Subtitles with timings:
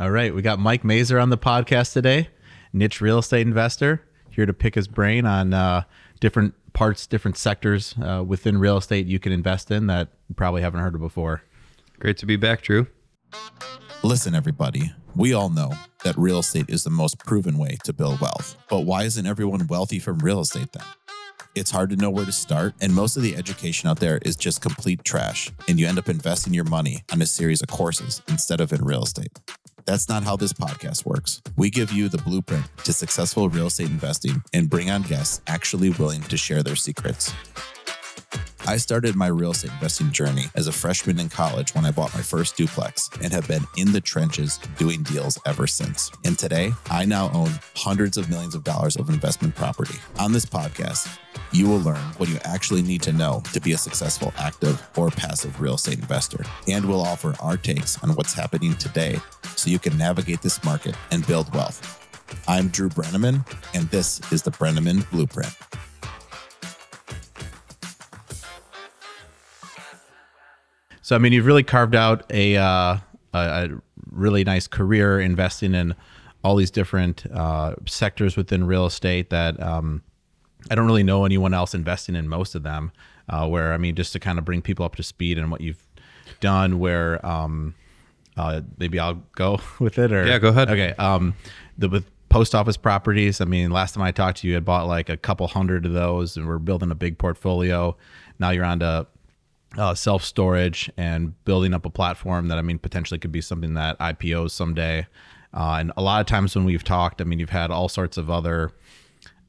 [0.00, 2.30] All right, we got Mike Mazur on the podcast today,
[2.72, 5.82] niche real estate investor, here to pick his brain on uh,
[6.20, 10.62] different parts, different sectors uh, within real estate you can invest in that you probably
[10.62, 11.42] haven't heard of before.
[11.98, 12.86] Great to be back, Drew.
[14.02, 18.22] Listen, everybody, we all know that real estate is the most proven way to build
[18.22, 18.56] wealth.
[18.70, 20.84] But why isn't everyone wealthy from real estate then?
[21.54, 24.36] It's hard to know where to start, and most of the education out there is
[24.36, 28.22] just complete trash, and you end up investing your money on a series of courses
[28.28, 29.38] instead of in real estate.
[29.84, 31.42] That's not how this podcast works.
[31.56, 35.90] We give you the blueprint to successful real estate investing and bring on guests actually
[35.90, 37.32] willing to share their secrets.
[38.66, 42.14] I started my real estate investing journey as a freshman in college when I bought
[42.14, 46.12] my first duplex and have been in the trenches doing deals ever since.
[46.24, 49.98] And today, I now own hundreds of millions of dollars of investment property.
[50.18, 51.18] On this podcast,
[51.52, 55.10] you will learn what you actually need to know to be a successful active or
[55.10, 56.44] passive real estate investor.
[56.68, 59.18] And we'll offer our takes on what's happening today
[59.56, 61.96] so you can navigate this market and build wealth.
[62.46, 65.56] I'm Drew Breneman, and this is the Breneman Blueprint.
[71.10, 72.96] So, I mean, you've really carved out a, uh,
[73.34, 73.68] a, a
[74.12, 75.96] really nice career investing in
[76.44, 80.04] all these different uh, sectors within real estate that um,
[80.70, 82.92] I don't really know anyone else investing in most of them.
[83.28, 85.60] Uh, where I mean, just to kind of bring people up to speed and what
[85.60, 85.84] you've
[86.38, 87.74] done, where um,
[88.36, 90.70] uh, maybe I'll go with it or Yeah, go ahead.
[90.70, 91.34] Okay, um,
[91.76, 93.40] the with post office properties.
[93.40, 95.86] I mean, last time I talked to you, you had bought like a couple hundred
[95.86, 97.96] of those, and we're building a big portfolio.
[98.38, 99.08] Now you're on to
[99.76, 103.74] uh, self storage and building up a platform that I mean potentially could be something
[103.74, 105.06] that IPOs someday.
[105.52, 108.16] Uh, and a lot of times when we've talked, I mean, you've had all sorts
[108.16, 108.72] of other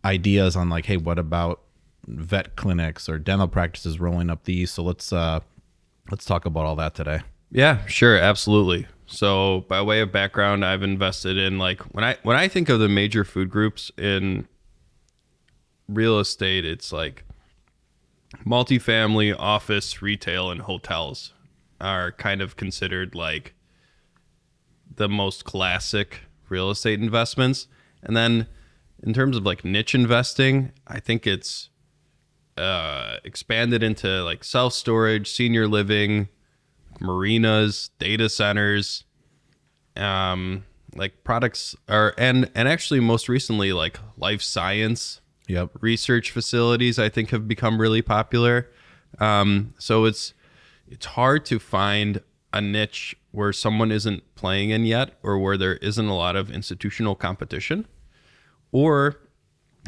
[0.03, 1.61] ideas on like, hey, what about
[2.07, 4.71] vet clinics or dental practices rolling up these?
[4.71, 5.41] So let's uh,
[6.09, 7.21] let's talk about all that today.
[7.51, 8.87] Yeah, sure, absolutely.
[9.05, 12.79] So, by way of background, I've invested in like when I when I think of
[12.79, 14.47] the major food groups in
[15.89, 17.25] real estate, it's like
[18.45, 21.33] multifamily, office, retail, and hotels
[21.79, 23.53] are kind of considered like
[24.95, 27.67] the most classic real estate investments.
[28.03, 28.47] And then
[29.01, 31.69] in terms of like niche investing, I think it's
[32.57, 36.29] uh, expanded into like self storage, senior living,
[36.99, 39.05] marinas, data centers,
[39.95, 40.65] um,
[40.95, 45.20] like products are and and actually most recently like life science
[45.51, 45.71] Yep.
[45.81, 48.69] research facilities I think have become really popular.
[49.19, 50.33] Um, so it's
[50.87, 52.21] it's hard to find
[52.53, 56.51] a niche where someone isn't playing in yet, or where there isn't a lot of
[56.51, 57.87] institutional competition,
[58.71, 59.19] or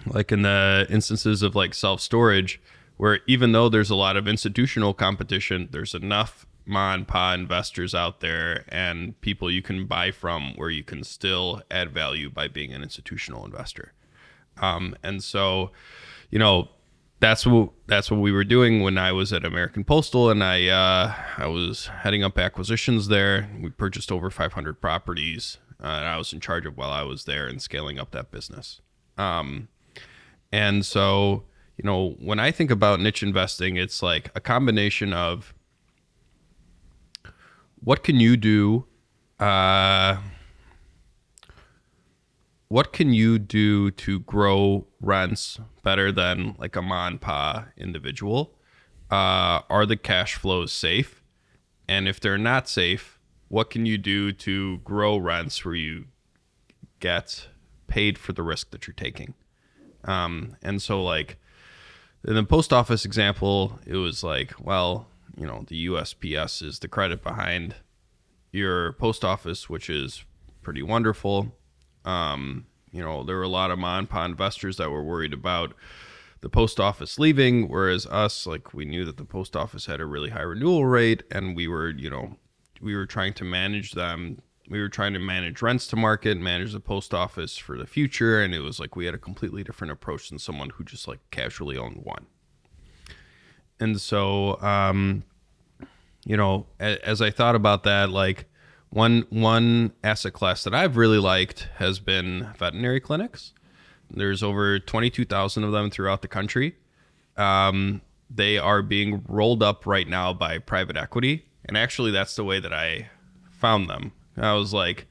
[0.07, 2.62] like in the instances of like self storage,
[2.97, 7.94] where even though there's a lot of institutional competition, there's enough ma and pa investors
[7.94, 12.47] out there and people you can buy from where you can still add value by
[12.47, 13.91] being an institutional investor.
[14.61, 15.71] Um, and so,
[16.29, 16.69] you know,
[17.19, 20.67] that's what that's what we were doing when I was at American Postal, and I
[20.67, 23.49] uh, I was heading up acquisitions there.
[23.61, 27.23] We purchased over 500 properties, uh, and I was in charge of while I was
[27.23, 28.81] there and scaling up that business.
[29.17, 29.69] Um,
[30.51, 31.45] and so,
[31.77, 35.53] you know, when I think about niche investing, it's like a combination of
[37.79, 38.85] what can you do.
[39.39, 40.17] Uh,
[42.73, 48.56] what can you do to grow rents better than like a ma and pa individual?
[49.11, 51.22] Uh, are the cash flows safe?
[51.88, 56.06] And if they're not safe, what can you do to grow rents where you
[57.00, 57.50] get
[57.85, 59.35] paid for the risk that you're taking?
[60.06, 61.38] Um, and so, like
[62.28, 65.06] in the post office example, it was like, well,
[65.38, 67.75] you know, the USPS is the credit behind
[68.51, 70.25] your post office, which is
[70.63, 71.56] pretty wonderful.
[72.05, 75.33] Um, you know, there were a lot of ma and pa investors that were worried
[75.33, 75.73] about
[76.41, 80.05] the post office leaving, whereas us, like, we knew that the post office had a
[80.05, 82.37] really high renewal rate, and we were, you know,
[82.81, 84.41] we were trying to manage them.
[84.69, 88.41] We were trying to manage rents to market, manage the post office for the future,
[88.41, 91.19] and it was like we had a completely different approach than someone who just like
[91.31, 92.27] casually owned one.
[93.79, 95.23] And so, um,
[96.25, 98.45] you know, a- as I thought about that, like
[98.94, 103.54] one one asset class that I've really liked has been veterinary clinics.
[104.12, 106.75] There's over 22,000 of them throughout the country.
[107.36, 112.44] Um, they are being rolled up right now by private equity, and actually, that's the
[112.44, 113.10] way that I
[113.50, 114.12] found them.
[114.38, 115.07] I was like,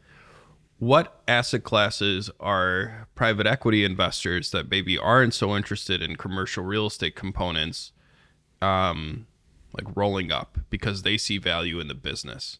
[0.79, 6.87] what asset classes are private equity investors that maybe aren't so interested in commercial real
[6.87, 7.91] estate components
[8.61, 9.27] um,
[9.73, 12.59] like rolling up because they see value in the business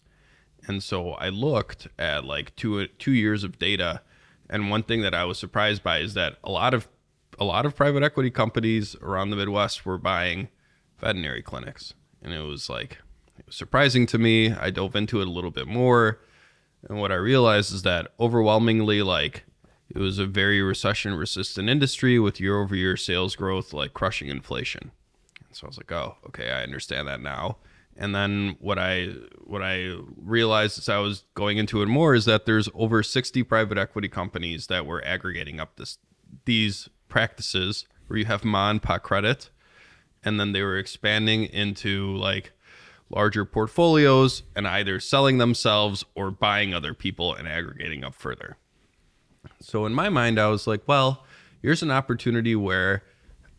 [0.67, 4.03] And so I looked at like two two years of data,
[4.49, 6.89] and one thing that I was surprised by is that a lot of
[7.39, 10.49] a lot of private equity companies around the Midwest were buying
[10.99, 12.99] veterinary clinics, and it was like
[13.39, 14.53] it was surprising to me.
[14.53, 16.21] I dove into it a little bit more,
[16.89, 19.45] and what I realized is that overwhelmingly, like
[19.91, 24.29] it was a very recession resistant industry with year over year sales growth like crushing
[24.29, 24.91] inflation.
[25.47, 27.59] And So I was like, oh, okay, I understand that now.
[27.97, 29.09] And then what I
[29.45, 33.43] what I realized as I was going into it more is that there's over 60
[33.43, 35.99] private equity companies that were aggregating up this
[36.45, 39.51] these practices where you have ma and pa credit,
[40.25, 42.53] and then they were expanding into like
[43.11, 48.57] larger portfolios and either selling themselves or buying other people and aggregating up further.
[49.61, 51.25] So in my mind, I was like, well,
[51.61, 53.05] here's an opportunity where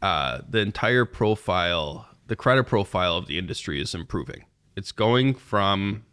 [0.02, 4.46] uh, the entire profile, the credit profile of the industry is improving.
[4.76, 6.06] It's going from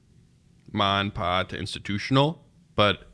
[0.73, 2.45] and pa to institutional,
[2.77, 3.11] but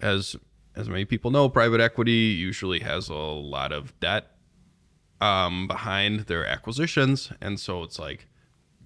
[0.00, 0.36] as
[0.76, 4.30] as many people know, private equity usually has a lot of debt
[5.20, 8.28] um, behind their acquisitions, and so it's like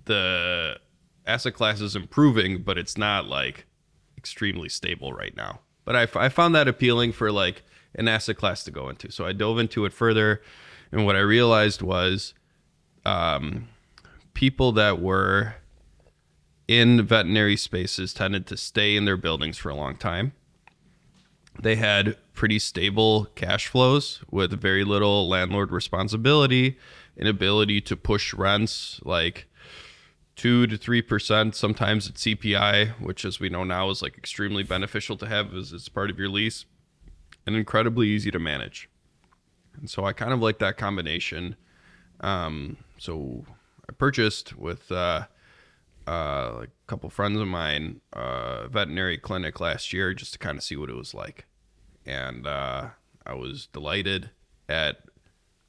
[0.07, 0.79] the
[1.27, 3.67] asset class is improving, but it's not like
[4.17, 5.61] extremely stable right now.
[5.85, 7.63] But I, I found that appealing for like
[7.95, 9.11] an asset class to go into.
[9.11, 10.43] So I dove into it further.
[10.91, 12.35] And what I realized was
[13.05, 13.69] um,
[14.35, 15.55] people that were
[16.67, 20.33] in veterinary spaces tended to stay in their buildings for a long time.
[21.61, 26.77] They had pretty stable cash flows with very little landlord responsibility
[27.17, 29.47] and ability to push rents like
[30.35, 31.55] two to three percent.
[31.55, 35.73] Sometimes it's CPI, which as we know now is like extremely beneficial to have as
[35.73, 36.65] it's part of your lease
[37.47, 38.89] and incredibly easy to manage.
[39.79, 41.57] And so I kind of like that combination.
[42.21, 43.45] Um, so
[43.89, 45.27] I purchased with uh,
[46.07, 50.65] uh, a couple friends of mine a veterinary clinic last year just to kind of
[50.65, 51.47] see what it was like.
[52.07, 52.89] And uh,
[53.27, 54.31] I was delighted
[54.69, 55.03] at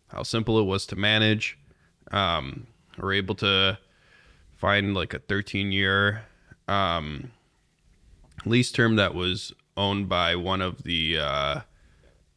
[0.07, 1.57] how simple it was to manage.
[2.11, 3.77] Um, we're able to
[4.57, 6.23] find like a 13 year
[6.67, 7.31] um,
[8.45, 11.61] lease term that was owned by one of the uh,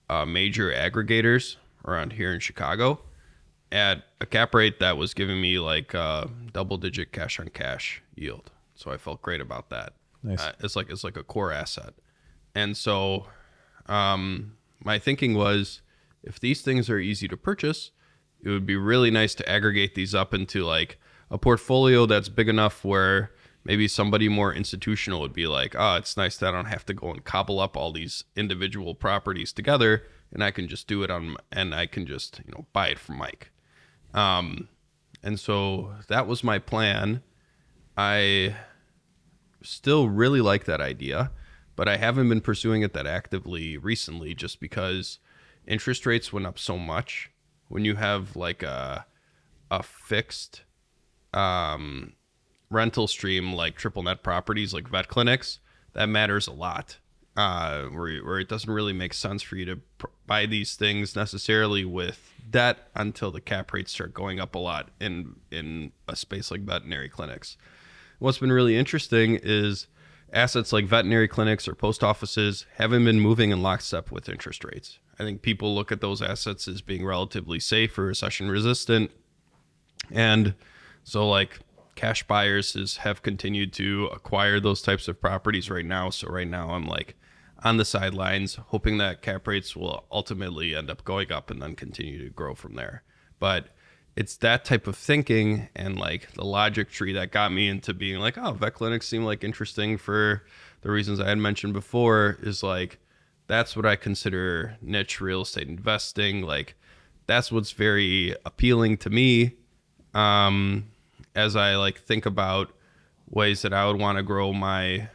[0.09, 3.01] uh, major aggregators around here in Chicago
[3.70, 8.03] at a cap rate that was giving me like a double digit cash on cash
[8.15, 8.50] yield.
[8.75, 9.94] So I felt great about that.
[10.23, 10.41] Nice.
[10.41, 11.94] Uh, it's like it's like a core asset.
[12.55, 13.26] And so
[13.87, 15.82] um, my thinking was
[16.23, 17.91] if these things are easy to purchase,
[18.43, 20.99] it would be really nice to aggregate these up into like
[21.31, 23.32] a portfolio that's big enough where
[23.64, 26.94] maybe somebody more institutional would be like, oh, it's nice that I don't have to
[26.94, 31.11] go and cobble up all these individual properties together and I can just do it
[31.11, 33.50] on and I can just, you know, buy it from Mike.
[34.15, 34.69] Um,
[35.23, 37.23] and so that was my plan.
[37.97, 38.57] I
[39.63, 41.33] still really like that idea,
[41.77, 45.19] but I haven't been pursuing it that actively recently just because
[45.67, 47.31] interest rates went up so much.
[47.69, 49.07] When you have like a
[49.71, 50.63] a fixed
[51.35, 52.15] um,
[52.71, 55.59] rental stream like triple net properties like vet clinics,
[55.93, 56.99] that matters a lot.
[57.38, 61.14] Uh, where, where it doesn't really make sense for you to pr- buy these things
[61.14, 66.17] necessarily with debt until the cap rates start going up a lot in in a
[66.17, 67.56] space like veterinary clinics.
[68.19, 69.87] What's been really interesting is
[70.32, 74.99] assets like veterinary clinics or post offices haven't been moving in lockstep with interest rates.
[75.21, 79.12] I think people look at those assets as being relatively safe or recession resistant.
[80.11, 80.57] And
[81.04, 81.61] so like
[81.99, 86.11] cash buyers is, have continued to acquire those types of properties right now.
[86.11, 87.17] So right now I'm like
[87.64, 91.75] on the sidelines, hoping that cap rates will ultimately end up going up and then
[91.75, 93.02] continue to grow from there.
[93.40, 93.71] But
[94.14, 98.21] it's that type of thinking and like the logic tree that got me into being
[98.21, 100.45] like, oh, vet clinics seem like interesting for
[100.83, 102.38] the reasons I had mentioned before.
[102.43, 103.00] Is like
[103.49, 106.43] that's what I consider niche real estate investing.
[106.43, 106.76] Like
[107.26, 109.57] that's what's very appealing to me.
[110.14, 110.85] Um,
[111.35, 112.73] as I like think about
[113.28, 115.08] ways that I would want to grow my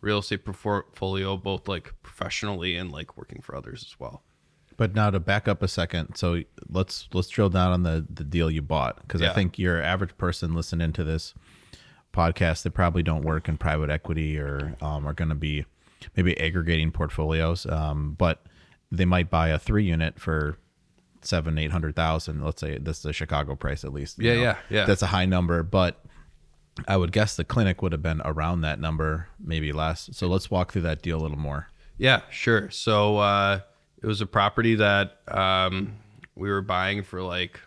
[0.00, 4.22] real estate portfolio, both like professionally and like working for others as well.
[4.76, 8.24] But now to back up a second, so let's let's drill down on the the
[8.24, 9.30] deal you bought because Yeah.
[9.30, 11.34] I think your average person listening to this
[12.14, 15.64] podcast that probably don't work in private equity or um, are going to be
[16.16, 18.42] maybe aggregating portfolios, um, but
[18.90, 20.56] they might buy a three unit for
[21.22, 22.44] seven eight hundred thousand.
[22.44, 24.18] Let's say this is the Chicago price at least.
[24.18, 24.84] Yeah, yeah, yeah.
[24.86, 26.02] That's a high number, but
[26.88, 30.08] I would guess the clinic would have been around that number, maybe less.
[30.12, 31.68] So let's walk through that deal a little more.
[31.98, 32.70] Yeah, sure.
[32.70, 33.60] So uh,
[34.02, 35.96] it was a property that um,
[36.34, 37.60] we were buying for like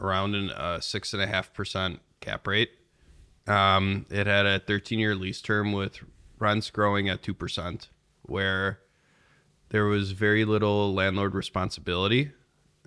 [0.00, 2.70] around a uh, six and a half percent cap rate,
[3.46, 6.00] Um, it had a 13 year lease term with
[6.38, 7.88] rents growing at 2%,
[8.22, 8.80] where
[9.68, 12.32] there was very little landlord responsibility.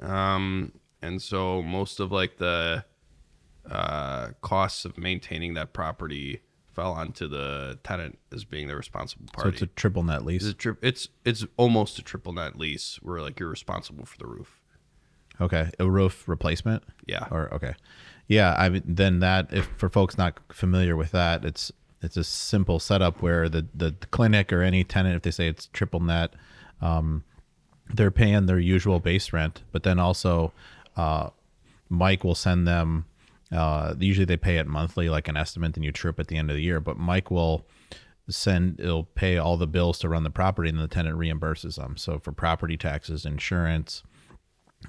[0.01, 2.86] Um, and so most of like the
[3.70, 6.42] uh, costs of maintaining that property
[6.74, 9.50] fell onto the tenant as being the responsible party.
[9.50, 10.44] So it's a triple net lease.
[10.44, 14.18] it's, a tri- it's it's almost a triple net lease where like you're responsible for
[14.18, 14.62] the roof.
[15.39, 16.84] Okay, a roof replacement.
[17.06, 17.27] Yeah.
[17.32, 17.74] Or okay,
[18.27, 18.56] yeah.
[18.58, 22.80] I mean, then that if for folks not familiar with that, it's it's a simple
[22.80, 26.34] setup where the the, clinic or any tenant, if they say it's triple net,
[26.82, 27.24] um,
[27.94, 30.51] they're paying their usual base rent, but then also,
[30.96, 31.29] uh,
[31.89, 33.06] Mike will send them.
[33.51, 36.50] Uh, usually they pay it monthly, like an estimate, and you trip at the end
[36.50, 36.79] of the year.
[36.79, 37.65] But Mike will
[38.29, 41.96] send it'll pay all the bills to run the property and the tenant reimburses them
[41.96, 44.03] so for property taxes insurance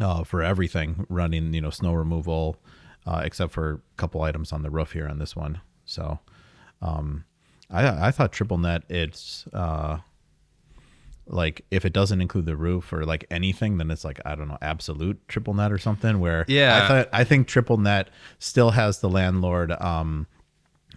[0.01, 2.57] uh, for everything running, you know, snow removal,
[3.07, 5.61] uh, except for a couple items on the roof here on this one.
[5.85, 6.19] So,
[6.83, 7.25] um,
[7.71, 9.99] I I thought triple net it's uh,
[11.29, 14.49] like if it doesn't include the roof or like anything, then it's like I don't
[14.49, 16.21] know absolute triple net or something.
[16.21, 16.83] Where Yeah.
[16.83, 18.09] I thought I think triple net
[18.39, 20.27] still has the landlord um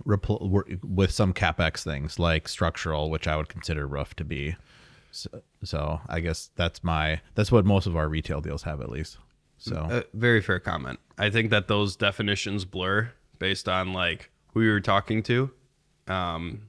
[0.06, 4.56] repl- with some capex things like structural, which I would consider roof to be.
[5.12, 5.30] So,
[5.64, 9.18] so I guess that's my that's what most of our retail deals have at least.
[9.58, 11.00] So Uh, very fair comment.
[11.18, 15.52] I think that those definitions blur based on like who you're talking to.
[16.08, 16.64] Um,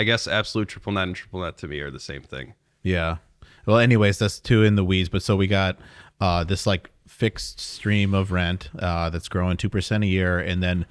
[0.00, 2.54] I guess absolute triple net and triple net to me are the same thing.
[2.82, 3.18] yeah.
[3.66, 5.10] Well, anyways, that's too in the weeds.
[5.10, 5.78] But so we got
[6.20, 10.62] uh, this like fixed stream of rent uh, that's growing two percent a year, and
[10.62, 10.86] then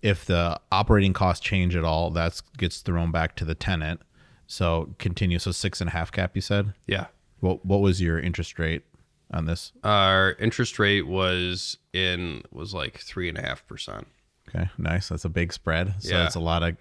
[0.00, 4.00] if the operating costs change at all, that gets thrown back to the tenant.
[4.46, 5.38] So continue.
[5.38, 6.34] So six and a half cap.
[6.34, 6.72] You said.
[6.86, 7.06] Yeah.
[7.40, 8.82] What What was your interest rate
[9.30, 9.72] on this?
[9.84, 14.06] Our interest rate was in was like three and a half percent.
[14.48, 15.10] Okay, nice.
[15.10, 15.94] That's a big spread.
[15.98, 16.22] So Yeah.
[16.22, 16.76] that's a lot of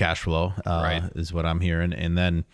[0.00, 0.54] cash flow.
[0.66, 1.02] Uh, Right.
[1.14, 1.92] Is what I'm hearing.
[1.92, 2.44] And then,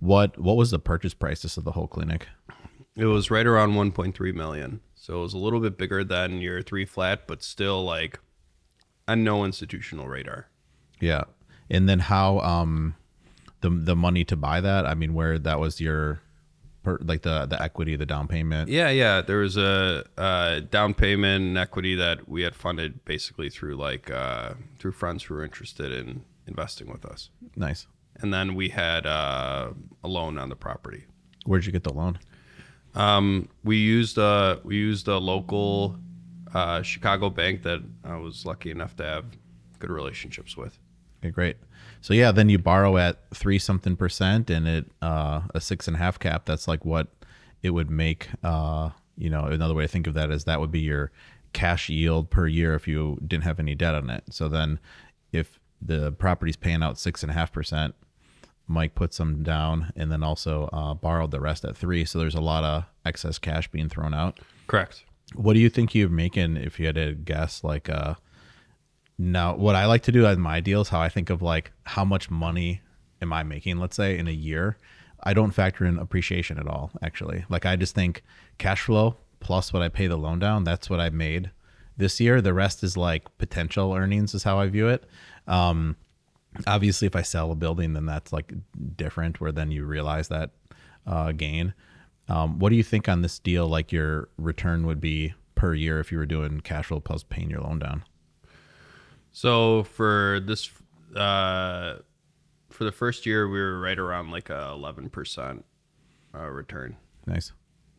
[0.00, 2.26] what what was the purchase price of the whole clinic?
[2.96, 4.80] It was right around 1.3 million.
[4.94, 8.20] So it was a little bit bigger than your three flat, but still like
[9.06, 10.46] on no institutional radar.
[11.00, 11.24] Yeah.
[11.68, 12.94] And then how um
[13.60, 14.86] the the money to buy that?
[14.86, 16.20] I mean, where that was your
[16.84, 18.70] per, like the the equity, the down payment.
[18.70, 19.20] Yeah, yeah.
[19.20, 24.10] There was a, uh down payment and equity that we had funded basically through like
[24.10, 27.86] uh, through friends who were interested in investing with us, Nice.
[28.16, 29.70] and then we had uh,
[30.02, 31.04] a loan on the property.
[31.46, 32.18] Where'd you get the loan?
[32.94, 35.96] Um, we used a we used a local
[36.54, 39.24] uh, Chicago bank that I was lucky enough to have
[39.78, 40.78] good relationships with.
[41.22, 41.56] Okay, great.
[42.00, 45.96] So yeah, then you borrow at three something percent, and it uh, a six and
[45.96, 46.44] a half cap.
[46.44, 47.08] That's like what
[47.62, 48.28] it would make.
[48.42, 51.10] Uh, you know, another way to think of that is that would be your
[51.52, 54.24] cash yield per year if you didn't have any debt on it.
[54.30, 54.78] So then,
[55.32, 57.94] if the property's paying out six and a half percent,
[58.66, 62.04] Mike put some down, and then also uh, borrowed the rest at three.
[62.04, 64.40] So there's a lot of excess cash being thrown out.
[64.66, 65.04] Correct.
[65.34, 67.62] What do you think you're making if you had to guess?
[67.62, 68.14] Like, uh,
[69.18, 72.04] now what I like to do on my deals, how I think of like how
[72.04, 72.80] much money
[73.20, 74.78] am I making, let's say in a year.
[75.22, 77.44] I don't factor in appreciation at all, actually.
[77.48, 78.22] Like, I just think
[78.58, 81.50] cash flow plus what I pay the loan down, that's what I made
[81.96, 82.40] this year.
[82.40, 85.04] The rest is like potential earnings, is how I view it.
[85.46, 85.96] Um,
[86.66, 88.52] obviously, if I sell a building, then that's like
[88.96, 90.50] different, where then you realize that
[91.06, 91.74] uh, gain.
[92.28, 93.68] Um, what do you think on this deal?
[93.68, 97.50] Like your return would be per year if you were doing cash flow plus paying
[97.50, 98.04] your loan down?
[99.32, 100.70] So for this,
[101.14, 101.96] uh,
[102.70, 105.64] for the first year, we were right around like a eleven percent
[106.34, 106.96] uh, return.
[107.26, 107.52] Nice.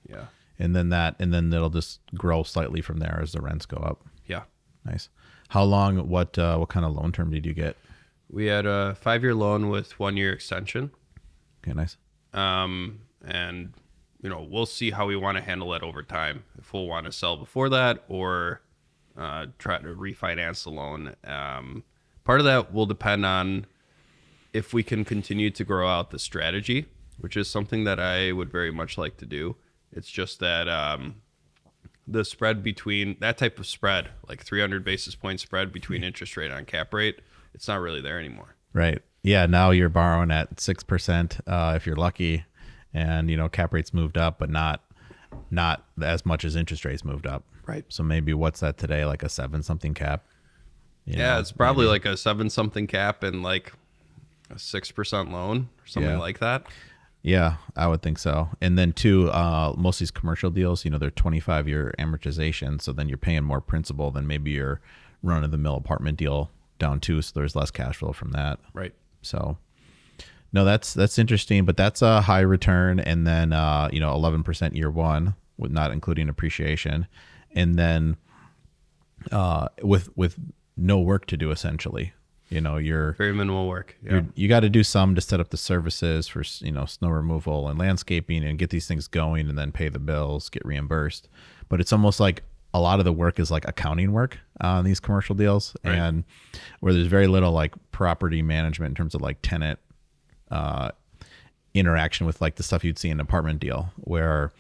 [0.10, 0.26] Yeah,
[0.58, 3.78] And then that, and then it'll just grow slightly from there as the rents go
[3.78, 4.04] up.
[4.26, 4.44] yeah.
[4.86, 5.10] Nice.
[5.50, 6.08] How long?
[6.10, 7.76] What uh, what kind of loan term did you get?
[8.30, 10.92] We had a five-year loan with one-year extension,
[11.64, 11.98] Okay, nice.
[12.34, 13.74] um, and
[14.22, 16.44] you know we'll see how we want to handle it over time.
[16.60, 18.62] If we'll want to sell before that or
[19.18, 21.16] uh, try to refinance the loan.
[21.24, 21.84] Um,
[22.24, 23.66] part of that will depend on
[24.54, 26.86] if we can continue to grow out the strategy,
[27.20, 29.56] which is something that I would very much like to do.
[29.96, 31.16] It's just that um,
[32.08, 36.52] the spread between that type of spread, like 300 basis point spread between interest rate
[36.52, 37.20] on cap rate,
[37.54, 38.56] it's not really there anymore.
[38.74, 39.02] Right.
[39.24, 39.46] Yeah.
[39.46, 42.44] Now you're borrowing at six percent uh, if you're lucky,
[42.94, 44.84] and you know cap rates moved up, but not
[45.50, 47.44] not as much as interest rates moved up.
[47.66, 47.86] Right.
[47.88, 49.06] So maybe what's that today?
[49.06, 50.26] Like a seven something cap.
[51.06, 51.92] You yeah, know, it's probably maybe.
[51.92, 53.72] like a seven something cap and like
[54.54, 56.20] a six percent loan or something Yeah.
[56.20, 56.66] like that.
[57.26, 58.50] Yeah, I would think so.
[58.62, 62.80] And then too, uh, most of these commercial deals, you know, they're 25 year amortization.
[62.80, 64.80] So then you're paying more principal than maybe your
[65.24, 68.60] run of the mill apartment deal down too, so there's less cash flow from that.
[68.74, 68.94] Right.
[69.24, 69.58] So
[70.54, 74.44] no, that's that's interesting, but that's a high return, and then uh, you know, eleven
[74.44, 77.08] percent year one, with not including appreciation,
[77.52, 78.18] and then
[79.32, 80.38] uh, with with
[80.78, 82.14] no work to do essentially.
[82.50, 83.96] You know, you're Very minimal work.
[84.04, 84.22] Yeah.
[84.36, 87.68] you got to do some to set up the services for you know snow removal
[87.68, 91.28] and landscaping and get these things going and then pay the bills get reimbursed
[91.70, 95.00] but it's almost like a lot of the work is like accounting work on these
[95.00, 95.96] commercial deals Right.
[95.96, 96.24] and
[96.82, 99.80] where there's very little like property management in terms of like tenant
[100.52, 100.92] uh,
[101.74, 104.52] interaction with like the stuff you'd see in an apartment deal where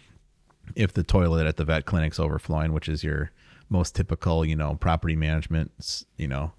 [0.75, 3.31] if the toilet at the vet clinic's overflowing which is your
[3.69, 5.71] most typical you know property management
[6.17, 6.51] you know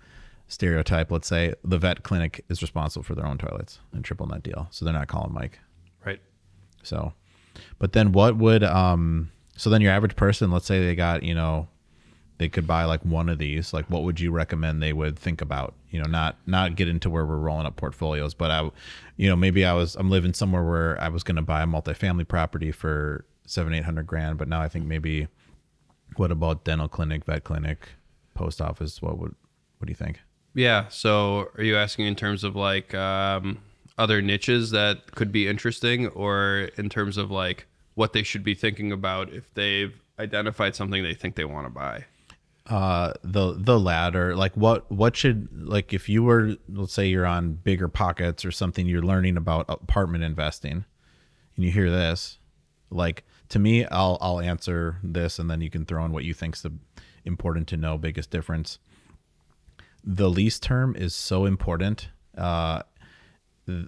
[0.48, 4.42] stereotype let's say the vet clinic is responsible for their own toilets and triple net
[4.42, 4.68] deal.
[4.70, 5.58] So they're not calling mike.
[6.04, 6.20] Right.
[6.82, 7.12] so
[7.78, 11.34] but then what would um so then your average person let's say they got you
[11.34, 11.68] know
[12.38, 15.40] they could buy like one of these like what would you recommend they would think
[15.40, 15.74] about?
[15.90, 18.70] You know not not get into where we're rolling up portfolios but i
[19.16, 21.66] you know maybe i was i'm living somewhere where i was going to buy a
[21.66, 25.26] multifamily property for seven eight hundred grand but now i think maybe
[26.16, 27.88] what about dental clinic vet clinic
[28.34, 29.34] post office what would
[29.78, 30.20] what do you think
[30.56, 30.88] Yeah.
[30.88, 33.58] So, are you asking in terms of like um,
[33.98, 38.54] other niches that could be interesting, or in terms of like what they should be
[38.54, 42.06] thinking about if they've identified something they think they want to buy?
[42.68, 47.26] uh the the latter like what what should like if you were let's say you're
[47.26, 50.84] on BiggerPockets or something you're learning about apartment investing
[51.54, 52.38] and you hear this
[52.90, 56.34] like to me i'll i'll answer this and then you can throw in what you
[56.34, 56.72] think's the
[57.24, 58.80] important to know biggest difference
[60.06, 62.08] the lease term is so important
[62.38, 62.80] uh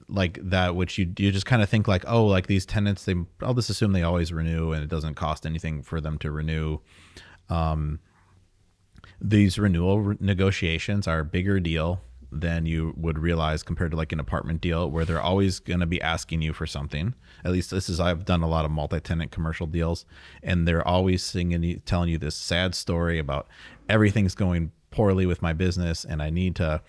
[0.08, 3.14] like that which you you just kind of think like oh like these tenants they
[3.42, 6.78] i'll just assume they always renew and it doesn't cost anything for them to renew.
[7.48, 8.00] Um,
[9.20, 14.12] these renewal re- negotiations are a bigger deal than you would realize compared to like
[14.12, 17.14] an apartment deal where they're always going to be asking you for something.
[17.44, 20.04] At least this is i've done a lot of multi-tenant commercial deals
[20.42, 23.46] and they're always singing telling you this sad story about
[23.88, 26.82] everything's going poorly with my business and i need to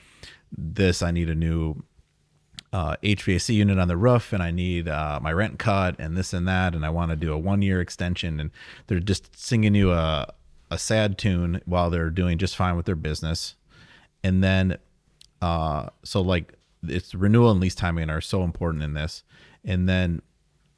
[0.51, 1.83] this i need a new
[2.71, 6.33] uh, HVAC unit on the roof, and I need uh, my rent cut, and this
[6.33, 8.51] and that, and I want to do a one year extension, and
[8.87, 10.31] they're just singing you a
[10.71, 13.55] a sad tune while they're doing just fine with their business,
[14.23, 14.77] and then
[15.41, 19.23] uh, so like it's renewal and lease timing are so important in this,
[19.65, 20.21] and then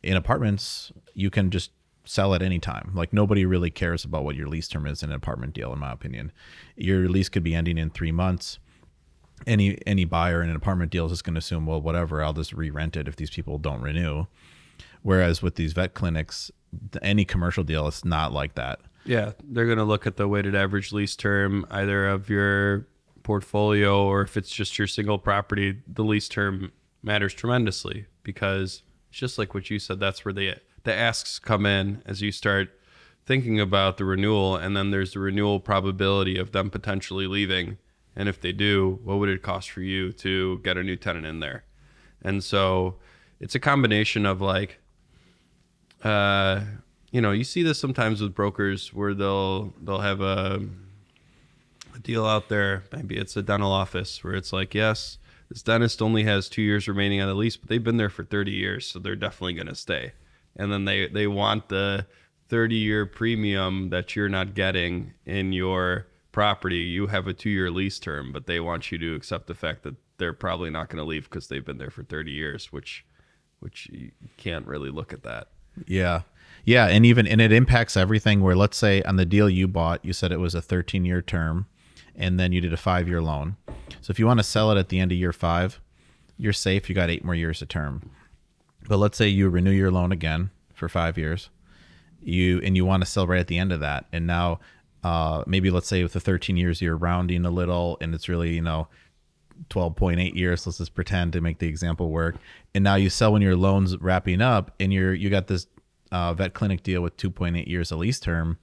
[0.01, 1.71] in apartments you can just
[2.05, 2.91] sell at any time.
[2.93, 5.79] Like nobody really cares about what your lease term is in an apartment deal, in
[5.79, 6.31] my opinion.
[6.75, 8.59] Your lease could be ending in three months
[9.47, 12.31] any any buyer in an apartment deal is just going to assume well whatever i'll
[12.31, 14.25] just re-rent it if these people don't renew
[15.01, 16.51] whereas with these vet clinics
[17.01, 20.53] any commercial deal it's not like that Yeah, they're going to look at the weighted
[20.55, 22.87] average lease term either of your
[23.23, 29.37] portfolio or if it's just your single property, the lease term matters tremendously because just
[29.37, 32.69] like what you said, that's where the the asks come in as you start
[33.25, 37.77] thinking about the renewal and then there's the renewal probability of them potentially leaving.
[38.15, 41.25] And if they do, what would it cost for you to get a new tenant
[41.25, 41.63] in there?
[42.21, 42.95] And so
[43.39, 44.79] it's a combination of like
[46.03, 46.61] uh,
[47.11, 50.61] you know, you see this sometimes with brokers where they'll they'll have a,
[51.93, 52.83] a deal out there.
[52.91, 55.17] Maybe it's a dental office where it's like, yes,
[55.49, 58.23] this dentist only has two years remaining on the lease, but they've been there for
[58.23, 60.13] 30 years, so they're definitely going to stay.
[60.55, 62.05] And then they they want the
[62.49, 66.77] 30 year premium that you're not getting in your property.
[66.77, 69.83] You have a two year lease term, but they want you to accept the fact
[69.83, 73.05] that they're probably not going to leave because they've been there for 30 years, which
[73.59, 75.47] which you can't really look at that.
[75.87, 76.21] yeah
[76.65, 80.03] yeah and even and it impacts everything where let's say on the deal you bought
[80.03, 81.65] you said it was a 13 year term
[82.15, 83.55] and then you did a five year loan
[84.01, 85.79] so if you want to sell it at the end of year five
[86.37, 88.09] you're safe you got eight more years of term
[88.91, 91.49] but let's say you renew your loan again for five years
[92.21, 94.59] you and you want to sell right at the end of that and now
[95.05, 98.53] uh, maybe let's say with the 13 years you're rounding a little and it's really
[98.53, 98.89] you know
[99.69, 102.35] 12.8 years let's just pretend to make the example work
[102.75, 105.67] and now you sell when your loan's wrapping up and you're you got this
[106.11, 108.57] uh, vet clinic deal with 2.8 years of lease term.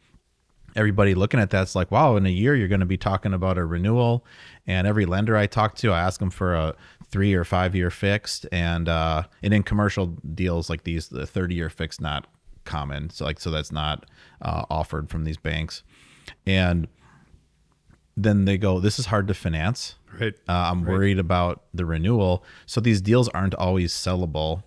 [0.77, 3.57] Everybody looking at that's like wow in a year you're going to be talking about
[3.57, 4.27] a renewal
[4.67, 6.77] and every lender i talk to i ask them for a
[7.11, 8.47] three or five year fixed.
[8.53, 12.27] And uh and in commercial deals like these the 30 year fixed not
[12.65, 13.11] common.
[13.11, 14.09] So like so that's not
[14.43, 15.83] uh, offered from these banks.
[16.47, 16.89] And
[18.17, 19.97] then they go this is hard to finance.
[20.19, 20.35] Right.
[20.49, 22.43] uh, I'm worried about the renewal.
[22.67, 24.63] So these deals aren't always sellable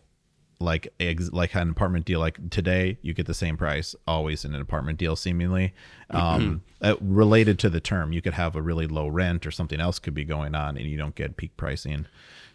[0.62, 4.54] like ex- like an apartment deal like today you get the same price always in
[4.56, 5.74] an apartment deal seemingly
[6.12, 9.80] um uh, related to the term you could have a really low rent or something
[9.82, 12.06] else could be going on and you don't get peak pricing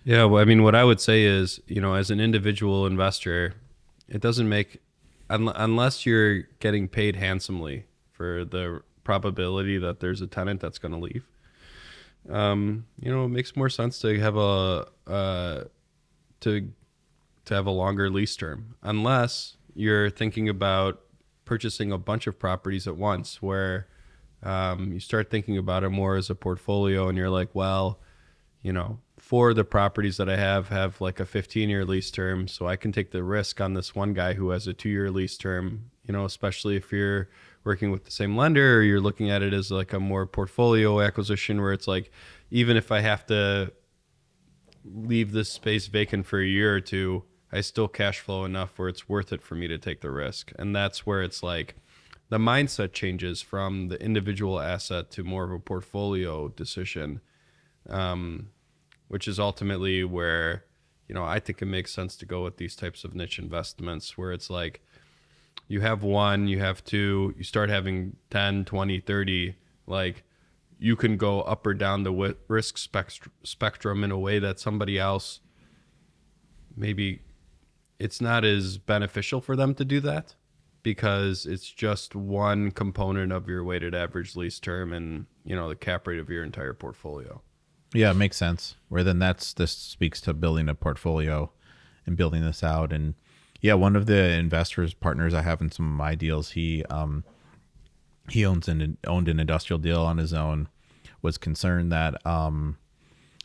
[0.05, 3.55] Yeah, well, I mean, what I would say is, you know, as an individual investor,
[4.09, 4.81] it doesn't make
[5.29, 10.93] un- unless you're getting paid handsomely for the probability that there's a tenant that's going
[10.93, 11.25] to leave.
[12.31, 15.65] Um, you know, it makes more sense to have a uh,
[16.41, 16.71] to
[17.47, 21.01] to have a longer lease term, unless you're thinking about
[21.45, 23.89] purchasing a bunch of properties at once, where
[24.43, 28.01] um, you start thinking about it more as a portfolio, and you're like, well,
[28.63, 32.11] you know, four of the properties that I have have like a 15 year lease
[32.11, 32.49] term.
[32.49, 35.11] So I can take the risk on this one guy who has a two year
[35.11, 37.29] lease term, you know, especially if you're
[37.65, 41.01] working with the same lender or you're looking at it as like a more portfolio
[41.01, 42.11] acquisition where it's like,
[42.51, 43.73] even if I have to
[44.85, 47.25] leave this space vacant for a year or two,
[47.57, 50.53] I still cash flow enough where it's worth it for me to take the risk.
[50.59, 51.77] And that's where it's like
[52.29, 57.21] the mindset changes from the individual asset to more of a portfolio decision
[57.89, 58.49] um,
[59.09, 60.65] which is ultimately where
[61.09, 64.19] you know I think it makes sense to go with these types of niche investments
[64.19, 64.81] where it's like
[65.69, 69.55] you have one, you have two, you start having 10, 20, 30
[69.87, 70.25] like
[70.79, 72.77] you can go up or down the risk
[73.43, 75.41] spectrum in a way that somebody else
[76.77, 77.23] maybe
[77.99, 80.35] it's not as beneficial for them to do that
[80.83, 85.75] because it's just one component of your weighted average lease term and you know the
[85.75, 87.43] cap rate of your entire portfolio.
[87.93, 88.77] Yeah, it makes sense.
[88.89, 91.51] Where then that's this speaks to building a portfolio
[92.07, 92.93] and building this out.
[92.93, 93.15] And
[93.61, 97.25] yeah, one of the investors partners I have in some of my deals, he um
[98.29, 100.69] he owns an owned an industrial deal on his own,
[101.23, 102.79] was concerned that um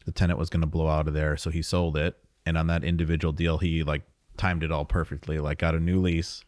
[0.05, 2.17] the tenant was going to blow out of there, so he sold it.
[2.45, 4.01] And on that individual deal, he like
[4.41, 5.39] timed it all perfectly.
[5.39, 6.43] Like got a new lease,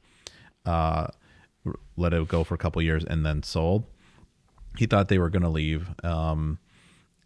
[0.65, 1.07] uh,
[1.95, 3.85] let it go for a couple years, and then sold.
[4.77, 5.89] He thought they were going to leave.
[6.03, 6.59] Um,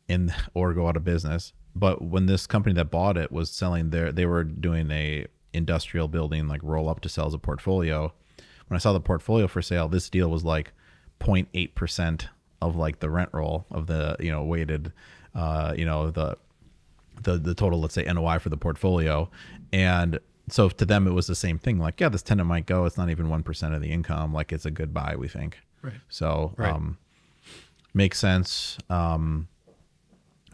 [0.08, 1.54] in or go out of business.
[1.76, 6.08] But when this company that bought it was selling their, they were doing a industrial
[6.08, 8.14] building like roll up to sell as a portfolio.
[8.68, 10.74] When I saw the portfolio for sale, this deal was like
[11.20, 12.30] 0.8 percent
[12.62, 14.92] of like the rent roll of the you know weighted,
[15.36, 16.38] uh, you know the
[17.24, 19.30] the the total let's say NOI for the portfolio,
[19.72, 21.80] and so to them it was the same thing.
[21.80, 22.86] Like yeah, this tenant might go.
[22.86, 24.34] It's not even one percent of the income.
[24.34, 25.16] Like it's a good buy.
[25.18, 25.60] We think.
[25.82, 25.94] Right.
[26.10, 26.74] So Right.
[26.74, 26.98] um,
[27.94, 28.78] makes sense.
[28.90, 29.48] Um,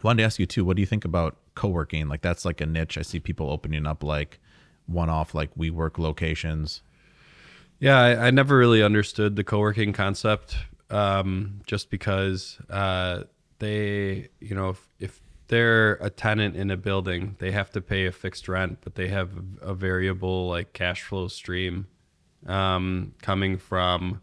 [0.02, 0.64] wanted to ask you too.
[0.64, 2.08] What do you think about co-working?
[2.08, 2.98] Like that's like a niche.
[2.98, 4.40] I see people opening up like
[4.86, 6.82] one-off like WeWork locations.
[7.80, 10.56] Yeah, I, I never really understood the co-working concept,
[10.90, 13.24] um, just because uh,
[13.58, 18.06] they, you know, if, if they're a tenant in a building, they have to pay
[18.06, 19.30] a fixed rent, but they have
[19.60, 21.86] a, variable like cash flow stream
[22.46, 24.20] um, coming from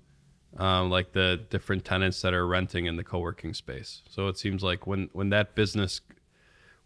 [0.57, 4.01] um, like the different tenants that are renting in the co-working space.
[4.09, 6.01] So it seems like when when that business,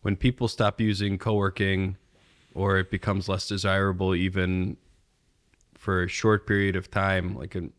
[0.01, 1.97] when people stop using co-working,
[2.53, 4.77] or it becomes less desirable even
[5.73, 7.71] for a short period of time, like it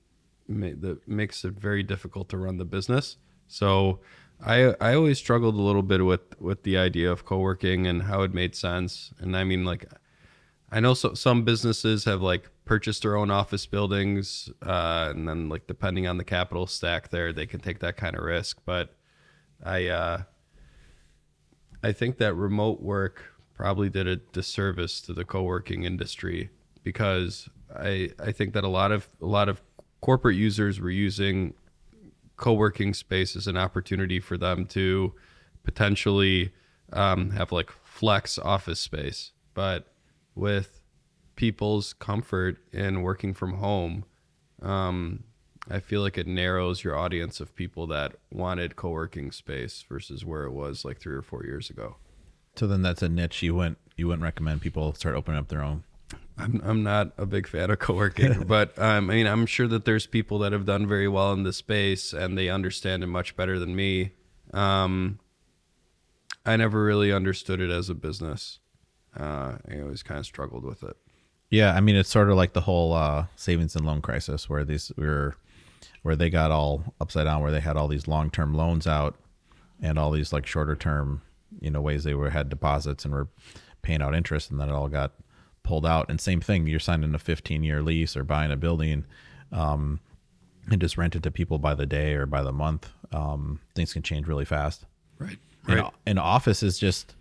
[0.49, 3.17] that makes it very difficult to run the business.
[3.49, 4.01] So
[4.45, 8.23] I I always struggled a little bit with with the idea of co-working and how
[8.23, 9.13] it made sense.
[9.19, 9.87] And I mean like
[10.71, 15.49] I know so, some businesses have like purchased their own office buildings, uh, and then
[15.49, 18.59] like depending on the capital stack there, they can take that kind of risk.
[18.65, 18.95] But
[19.65, 20.23] I uh,
[21.83, 23.23] I think that remote work
[23.55, 26.51] probably did a disservice to the co-working industry
[26.83, 29.63] because I I think that a lot of a lot of
[30.01, 31.55] corporate users were using
[32.37, 35.13] co-working space is an opportunity for them to
[35.65, 36.53] potentially
[36.93, 39.87] um, have like flex office space, but
[40.35, 40.83] with
[41.35, 44.05] people's comfort in working from home,
[44.63, 45.25] um,
[45.69, 50.45] I feel like it narrows your audience of people that wanted co-working space versus where
[50.45, 51.97] it was like three or four years ago.
[52.55, 55.63] So then that's a niche you wouldn't you wouldn't recommend people start opening up their
[55.63, 55.85] own.
[56.39, 59.85] I'm I'm not a big fan of co-working, but um, I mean I'm sure that
[59.85, 63.37] there's people that have done very well in this space and they understand it much
[63.37, 64.13] better than me.
[64.53, 65.19] Um,
[66.45, 68.61] I never really understood it as a business.
[69.19, 70.97] Uh, I always kind of struggled with it.
[71.51, 74.65] Yeah, I mean it's sort of like the whole uh, savings and loan crisis where
[74.65, 75.37] these were
[76.03, 79.17] where they got all upside down where they had all these long term loans out
[79.81, 81.23] and all these like shorter term,
[81.61, 83.29] you know, ways they were had deposits and were
[83.83, 85.13] paying out interest and then it all got
[85.67, 86.07] pulled out.
[86.09, 89.05] And same thing, you're signing a 15 year lease or buying a building
[89.53, 90.01] um,
[90.71, 92.91] and just rent it to people by the day or by the month.
[93.13, 94.87] Um, things can change really fast.
[95.19, 95.39] Right.
[95.69, 97.15] And, and office is just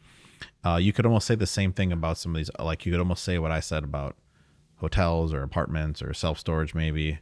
[0.66, 2.50] uh, you could almost say the same thing about some of these.
[2.60, 4.16] Like you could almost say what I said about
[4.78, 7.20] hotels or apartments or self storage, maybe.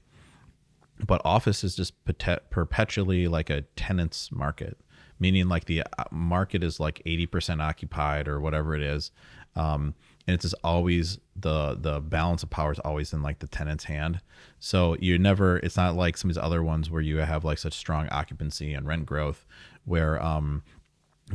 [1.06, 4.78] But office is just pete- perpetually like a tenant's market,
[5.20, 9.12] meaning like the uh, market is like 80% occupied or whatever it is.
[9.56, 9.96] Um,
[10.28, 13.86] and it's just always the the balance of power is always in like the tenant's
[13.86, 14.22] hand.
[14.60, 17.58] So you never it's not like some of these other ones where you have like
[17.58, 19.46] such strong occupancy and rent growth
[19.86, 20.64] where um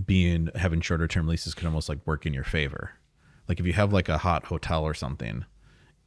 [0.07, 2.93] being having shorter term leases can almost like work in your favor.
[3.49, 5.45] Like if you have like a hot hotel or something,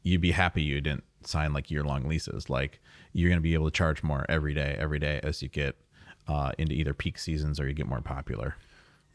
[0.04, 2.50] you'd be happy you didn't sign like year long leases.
[2.50, 2.80] Like
[3.14, 5.76] you're going to be able to charge more every day, every day as you get
[6.28, 8.56] uh, into either peak seasons or you get more popular.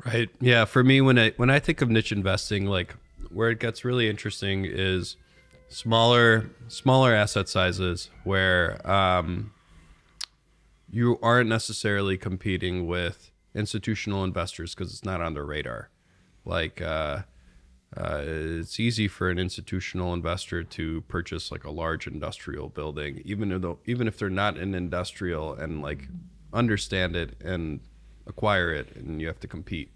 [0.04, 0.28] Right.
[0.40, 0.64] Yeah.
[0.66, 2.94] For me, when I when I think of niche investing, like
[3.36, 5.16] where it gets really interesting is
[5.68, 9.52] smaller smaller asset sizes where um,
[10.90, 15.90] you aren't necessarily competing with institutional investors because it's not on their radar.
[16.46, 17.22] Like uh,
[17.94, 23.60] uh, it's easy for an institutional investor to purchase like a large industrial building, even
[23.60, 26.08] though even if they're not an industrial and like
[26.54, 27.80] understand it and
[28.26, 29.90] acquire it, and you have to compete.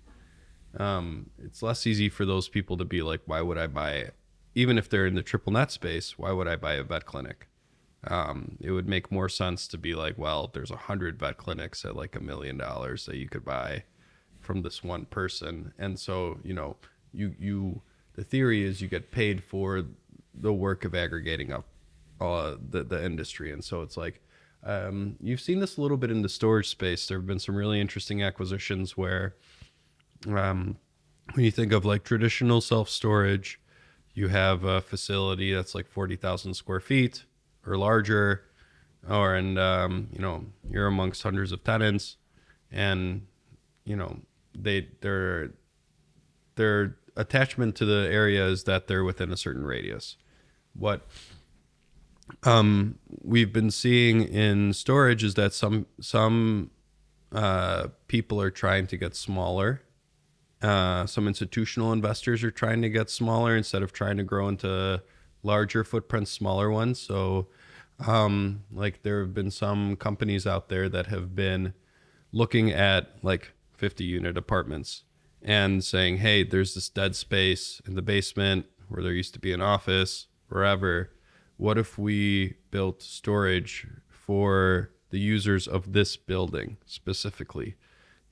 [0.77, 4.15] Um, it's less easy for those people to be like, why would I buy, it?
[4.55, 7.49] even if they're in the triple net space, why would I buy a vet clinic?
[8.07, 11.85] Um, it would make more sense to be like, well, there's a hundred vet clinics
[11.85, 13.85] at like a million dollars that you could buy
[14.41, 16.77] from this one person, and so you know,
[17.13, 17.83] you you
[18.15, 19.85] the theory is you get paid for
[20.35, 21.67] the work of aggregating up
[22.21, 24.21] uh, the the industry, and so it's like.
[24.63, 27.09] Um, you've seen this a little bit in the storage space.
[27.09, 29.35] There have been some really interesting acquisitions where
[30.29, 30.77] um,
[31.35, 33.61] when you think of like traditional self storage,
[34.15, 37.25] you have a facility that's like 40,000 square feet
[37.67, 38.45] or larger,
[39.09, 42.17] or and um, you know you're amongst hundreds of tenants,
[42.71, 43.27] and
[43.85, 44.19] you know
[44.57, 45.53] they their
[46.57, 50.17] their attachment to the area is that they're within a certain radius.
[50.75, 51.07] What
[52.45, 56.71] um, we've been seeing in storage is that some some
[57.33, 59.83] uh, people are trying to get smaller
[60.62, 65.03] uh, some institutional investors are trying to get smaller instead of trying to grow into
[65.42, 67.01] larger footprints, smaller ones.
[67.01, 67.49] So,
[68.07, 71.75] um, like there have been some companies out there that have been
[72.33, 75.05] looking at like 50 unit apartments
[75.42, 79.53] and saying, hey, there's this dead space in the basement where there used to be
[79.53, 81.11] an office, wherever.
[81.57, 87.77] What if we built storage for the users of this building specifically?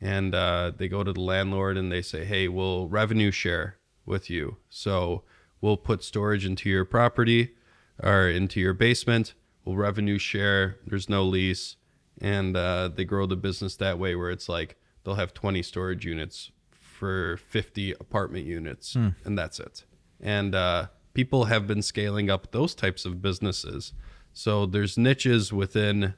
[0.00, 4.30] And uh, they go to the landlord and they say, "Hey, we'll revenue share with
[4.30, 4.56] you.
[4.68, 5.22] So
[5.60, 7.54] we'll put storage into your property
[8.02, 9.34] or into your basement.
[9.64, 10.76] We'll revenue share.
[10.86, 11.76] There's no lease,
[12.20, 16.06] and uh, they grow the business that way, where it's like they'll have 20 storage
[16.06, 19.08] units for 50 apartment units, Hmm.
[19.24, 19.84] and that's it.
[20.20, 23.92] And uh, people have been scaling up those types of businesses.
[24.32, 26.14] So there's niches within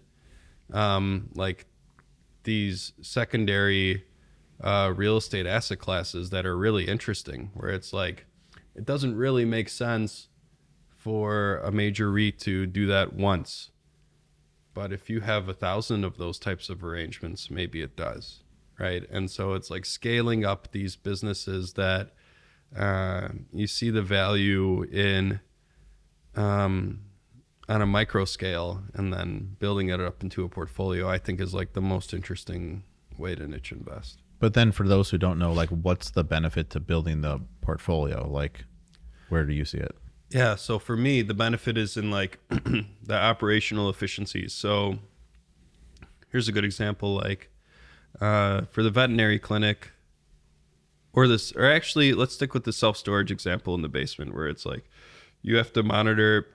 [0.72, 1.66] um, like
[2.44, 4.04] these secondary
[4.62, 8.26] uh, real estate asset classes that are really interesting, where it's like
[8.74, 10.28] it doesn't really make sense
[10.96, 13.70] for a major REIT to do that once.
[14.74, 18.44] But if you have a thousand of those types of arrangements, maybe it does,
[18.78, 19.08] right?
[19.10, 22.12] And so it's like scaling up these businesses that
[22.76, 25.40] uh, you see the value in
[26.36, 27.00] um,
[27.70, 31.54] on a micro scale and then building it up into a portfolio, I think is
[31.54, 32.82] like the most interesting
[33.16, 34.18] way to niche invest.
[34.40, 38.28] But then for those who don't know, like what's the benefit to building the portfolio?
[38.28, 38.64] Like
[39.28, 39.96] where do you see it?
[40.30, 40.56] Yeah.
[40.56, 44.52] So for me, the benefit is in like the operational efficiencies.
[44.52, 44.98] So
[46.32, 47.50] here's a good example like
[48.20, 49.92] uh, for the veterinary clinic
[51.12, 54.48] or this, or actually, let's stick with the self storage example in the basement where
[54.48, 54.90] it's like
[55.42, 56.48] you have to monitor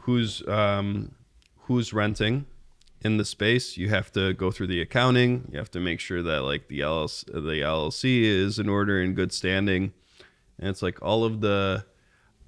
[0.00, 1.14] who's um,
[1.62, 2.46] who's renting
[3.02, 3.76] in the space.
[3.76, 5.48] You have to go through the accounting.
[5.52, 9.16] You have to make sure that like the LLC, the LLC is in order and
[9.16, 9.92] good standing,
[10.58, 11.84] and it's like all of the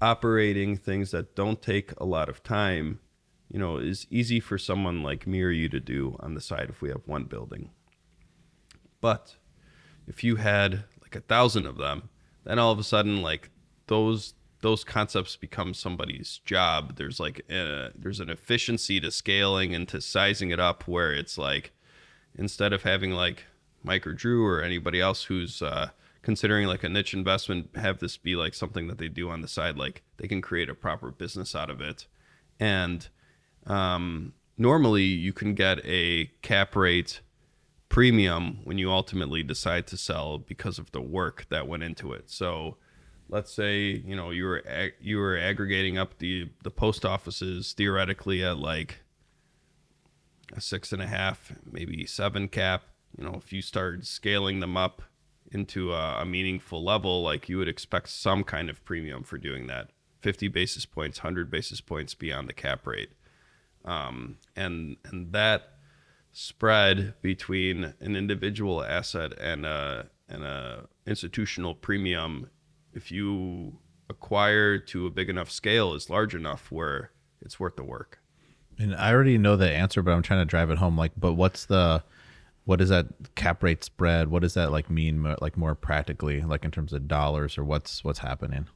[0.01, 2.99] operating things that don't take a lot of time.
[3.51, 6.67] You know, is easy for someone like me or you to do on the side
[6.69, 7.69] if we have one building.
[9.01, 9.35] But
[10.07, 12.09] if you had like a thousand of them,
[12.43, 13.51] then all of a sudden like
[13.87, 16.95] those those concepts become somebody's job.
[16.95, 21.37] There's like a, there's an efficiency to scaling and to sizing it up where it's
[21.37, 21.71] like
[22.37, 23.45] instead of having like
[23.83, 25.89] Mike or Drew or anybody else who's uh,
[26.21, 29.47] considering like a niche investment, have this be like something that they do on the
[29.47, 29.77] side.
[29.77, 32.07] Like they can create a proper business out of it,
[32.59, 33.07] and
[33.67, 37.21] um, normally you can get a cap rate
[37.89, 42.29] premium when you ultimately decide to sell because of the work that went into it.
[42.29, 42.77] So
[43.29, 47.73] let's say, you know, you were ag- you were aggregating up the the post offices
[47.73, 48.99] theoretically at like
[50.53, 52.83] a six and a half, maybe seven cap.
[53.17, 55.01] You know, if you start scaling them up
[55.51, 59.67] into a, a meaningful level, like you would expect some kind of premium for doing
[59.67, 59.89] that.
[60.21, 63.11] 50 basis points, 100 basis points beyond the cap rate.
[63.85, 65.73] Um, and and that
[66.31, 72.49] spread between an individual asset and a and a institutional premium,
[72.95, 73.77] if you
[74.09, 78.19] acquire to a big enough scale, is large enough where it's worth the work.
[78.77, 80.97] And I already know the answer, but I'm trying to drive it home.
[80.97, 82.03] Like, but what's the,
[82.65, 84.29] what is that cap rate spread?
[84.29, 88.03] What does that like mean, like more practically, like in terms of dollars or what's
[88.03, 88.67] what's happening?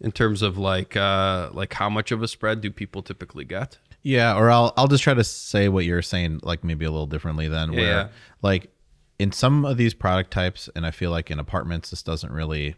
[0.00, 3.78] In terms of like uh like how much of a spread do people typically get?
[4.02, 7.06] Yeah, or I'll I'll just try to say what you're saying, like maybe a little
[7.06, 8.08] differently than Yeah, where, yeah.
[8.42, 8.70] like,
[9.18, 12.76] in some of these product types, and I feel like in apartments this doesn't really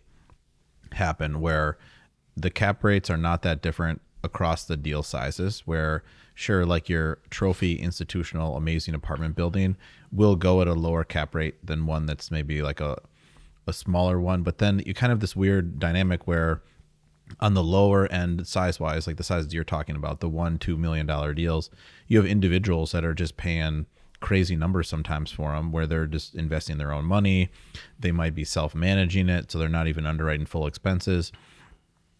[0.94, 1.78] happen, where
[2.36, 5.60] the cap rates are not that different across the deal sizes.
[5.66, 6.02] Where
[6.34, 9.76] sure, like your trophy institutional amazing apartment building
[10.12, 12.98] will go at a lower cap rate than one that's maybe like a
[13.66, 16.62] a smaller one, but then you kind of this weird dynamic where
[17.40, 20.76] on the lower end size wise, like the sizes you're talking about, the one, two
[20.76, 21.70] million dollar deals,
[22.06, 23.86] you have individuals that are just paying
[24.20, 27.50] crazy numbers sometimes for them where they're just investing their own money.
[27.98, 31.32] They might be self managing it, so they're not even underwriting full expenses.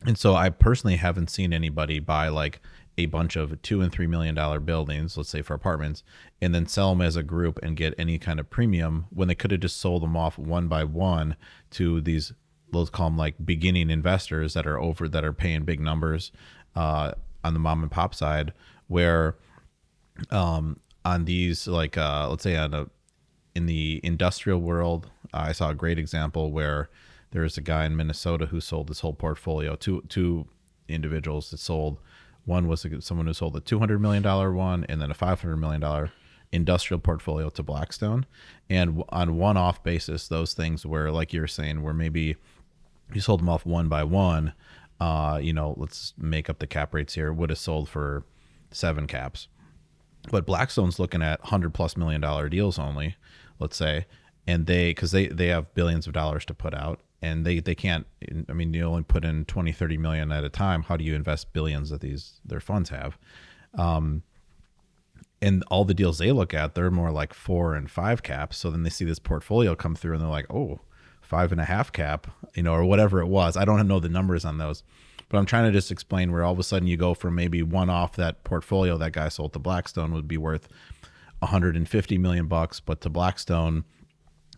[0.07, 2.61] And so I personally haven't seen anybody buy like
[2.97, 6.03] a bunch of two and three million dollar buildings, let's say for apartments,
[6.41, 9.35] and then sell them as a group and get any kind of premium when they
[9.35, 11.37] could have just sold them off one by one
[11.71, 12.33] to these
[12.73, 16.33] let's call them like beginning investors that are over that are paying big numbers
[16.77, 18.53] uh, on the mom and pop side
[18.89, 19.37] where
[20.31, 20.77] um,
[21.13, 22.87] on these like uh, let's say on a
[23.55, 26.89] in the industrial world i saw a great example where
[27.31, 30.47] there was a guy in minnesota who sold his whole portfolio to two
[30.89, 31.99] individuals that sold.
[32.45, 35.81] One was someone who sold a 200 million dollar one and then a 500 million
[35.81, 36.13] dollar
[36.51, 38.25] industrial portfolio to blackstone.
[38.71, 42.37] And on one off basis those things were like you're saying where maybe
[43.13, 44.55] you sold them off one by one
[45.01, 48.25] uh you know let's make up the cap rates here would have sold for
[48.71, 49.49] seven caps
[50.31, 53.17] but Blackstone's looking at hundred plus million dollar deals only,
[53.59, 54.07] let's say,
[54.47, 57.75] and they because they they have billions of dollars to put out, and they they
[57.75, 58.07] can't.
[58.49, 60.85] I mean, you only put in 20, 30 million at a time.
[60.85, 63.19] How do you invest billions that these their funds have?
[63.75, 64.23] Um,
[65.41, 68.57] and all the deals they look at, they're more like four and five caps.
[68.59, 70.81] So then they see this portfolio come through, and they're like, oh,
[71.21, 73.57] five and a half cap, you know, or whatever it was.
[73.57, 74.83] I don't know the numbers on those,
[75.29, 77.63] but I'm trying to just explain where all of a sudden you go from maybe
[77.63, 80.69] one off that portfolio that guy sold to Blackstone would be worth
[81.41, 83.85] 150 million bucks, but to Blackstone,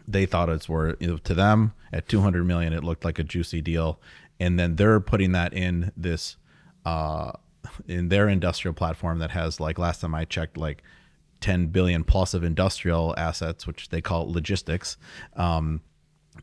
[0.06, 2.72] they thought it's worth you know, to them at 200 million.
[2.72, 4.00] It looked like a juicy deal,
[4.38, 6.36] and then they're putting that in this
[6.84, 7.32] uh,
[7.86, 10.82] in their industrial platform that has like last time I checked like
[11.40, 14.96] 10 billion plus of industrial assets, which they call logistics.
[15.36, 15.82] Um,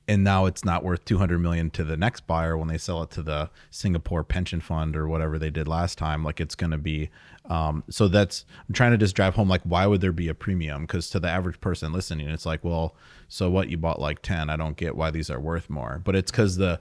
[0.08, 3.12] and now it's not worth 200 million to the next buyer when they sell it
[3.12, 6.78] to the Singapore pension fund or whatever they did last time like it's going to
[6.78, 7.10] be
[7.50, 10.34] um, so that's I'm trying to just drive home like why would there be a
[10.34, 10.84] premium?
[10.84, 12.96] Because to the average person listening it's like well
[13.28, 13.70] so what?
[13.70, 16.02] You bought like 10 I don't get why these are worth more.
[16.04, 16.80] But it's cuz the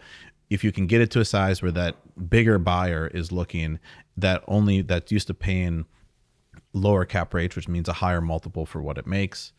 [0.48, 1.96] if you can get it to a size where that
[2.30, 3.80] bigger buyer is looking
[4.16, 5.86] that only that's used to paying
[6.72, 9.52] lower cap rates, which means a higher multiple for what it makes,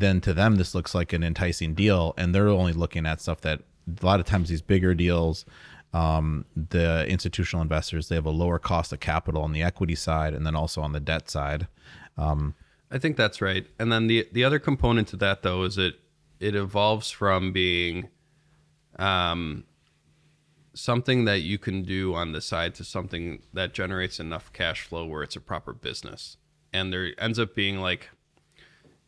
[0.00, 3.40] then to them this looks like an enticing deal, and they're only looking at stuff
[3.42, 3.62] that
[4.00, 5.44] a lot of times these bigger deals,
[5.92, 10.34] um, the institutional investors they have a lower cost of capital on the equity side,
[10.34, 11.68] and then also on the debt side.
[12.90, 13.66] I think that's right.
[13.78, 15.98] And then the the other component to that though is it
[16.40, 18.08] it evolves from being
[18.98, 19.64] um
[20.74, 25.06] something that you can do on the side to something that generates enough cash flow
[25.06, 26.36] where it's a proper business.
[26.72, 28.10] And there ends up being like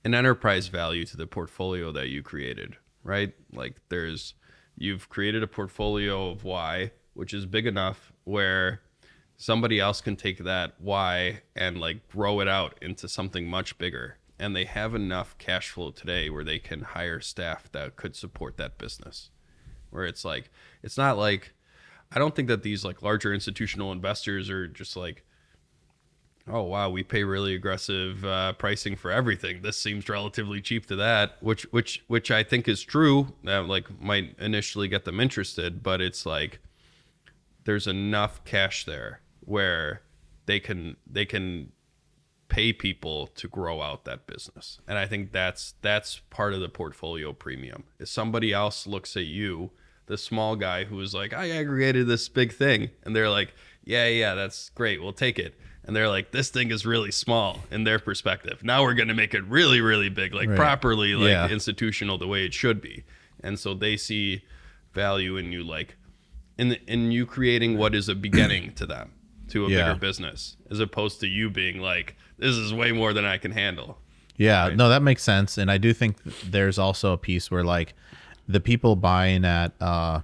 [0.05, 3.33] an enterprise value to the portfolio that you created, right?
[3.53, 4.35] Like there's
[4.77, 8.81] you've created a portfolio of Y, which is big enough where
[9.37, 14.19] somebody else can take that Y and like grow it out into something much bigger.
[14.39, 18.57] And they have enough cash flow today where they can hire staff that could support
[18.57, 19.31] that business.
[19.91, 20.51] Where it's like,
[20.83, 21.55] it's not like,
[22.13, 25.25] I don't think that these like larger institutional investors are just like,
[26.51, 29.63] oh wow, we pay really aggressive uh, pricing for everything.
[29.63, 33.35] This seems relatively cheap to that, which which which I think is true.
[33.45, 36.61] That like might initially get them interested, but it's like
[37.65, 40.03] there's enough cash there where
[40.47, 41.73] they can they can
[42.49, 44.81] pay people to grow out that business.
[44.89, 47.85] And I think that's that's part of the portfolio premium.
[47.99, 49.71] If somebody else looks at you,
[50.07, 54.07] the small guy who is like, I aggregated this big thing, and they're like, Yeah,
[54.07, 55.59] yeah, that's great, we'll take it.
[55.89, 58.63] And they're like, This thing is really small in their perspective.
[58.63, 60.57] Now we're gonna make it really, really big, like Right.
[60.57, 61.49] properly, like Yeah.
[61.49, 63.03] institutional the way it should be.
[63.43, 64.43] And so they see
[64.95, 65.97] value in you like
[66.59, 69.13] in in you creating what is a beginning to them
[69.49, 69.87] to a Yeah.
[69.89, 73.53] bigger business as opposed to you being like this is way more than I can
[73.53, 73.99] handle.
[74.37, 77.95] Yeah, no, that makes sense, and I do think there's also a piece where like
[78.47, 80.21] the people buying at uh,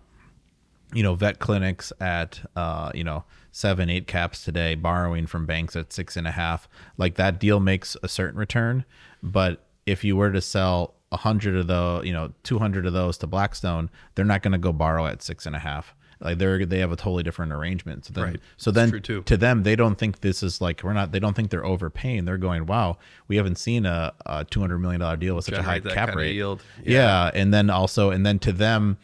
[0.95, 5.77] you know vet clinics at uh, you know seven eight caps today, borrowing from banks
[5.77, 8.85] at six and a half, like that deal makes a certain return,
[9.23, 12.93] but if you were to sell a hundred of the you know two hundred of
[12.93, 15.95] those to Blackstone, they're not going to go borrow at six and a half.
[16.21, 18.07] Like they're they have a totally different arrangement.
[18.07, 18.41] So then, Right.
[18.57, 19.23] so That's then true, too.
[19.25, 22.25] to them they don't think this is like we're not they don't think they're overpaying
[22.25, 22.97] they're going wow
[23.29, 26.15] we haven't seen a, a 200 million dollar deal with such a high Generate cap
[26.15, 26.63] rate yield.
[26.83, 27.31] yeah.
[27.35, 28.97] and then also and then to them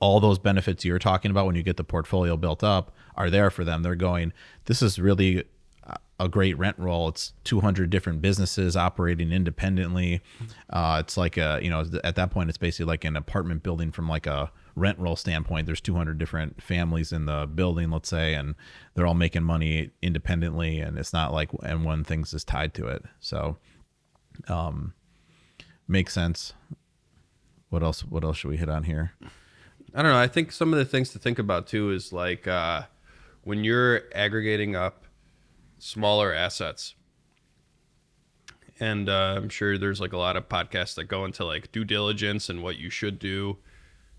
[0.00, 3.50] all those benefits you're talking about when you get the portfolio built up are there
[3.50, 3.82] for them.
[3.82, 4.32] They're going
[4.66, 5.44] this is really
[6.20, 7.08] a great rent roll.
[7.08, 10.20] It's 200 different businesses operating independently.
[10.68, 13.92] Uh, it's like a you know at that point it's basically like an apartment building
[13.92, 15.66] from like a rent roll standpoint.
[15.66, 18.54] There's 200 different families in the building let's say and
[18.94, 22.88] they're all making money independently and it's not like and one thing's is tied to
[22.88, 23.04] it.
[23.20, 23.56] So
[24.48, 24.94] um
[25.86, 26.52] makes sense.
[27.70, 29.12] What else what else should we hit on here
[29.94, 30.18] I don't know.
[30.18, 32.82] I think some of the things to think about too is like uh,
[33.42, 35.04] when you're aggregating up
[35.78, 36.94] smaller assets,
[38.78, 41.84] and uh, I'm sure there's like a lot of podcasts that go into like due
[41.84, 43.56] diligence and what you should do.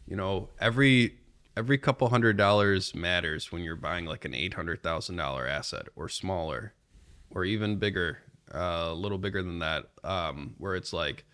[0.08, 1.20] You know, every
[1.56, 5.88] every couple hundred dollars matters when you're buying like an eight hundred thousand dollar asset
[5.96, 6.74] or smaller,
[7.30, 8.20] or even bigger,
[8.54, 11.26] uh, a little bigger than that, um, where it's like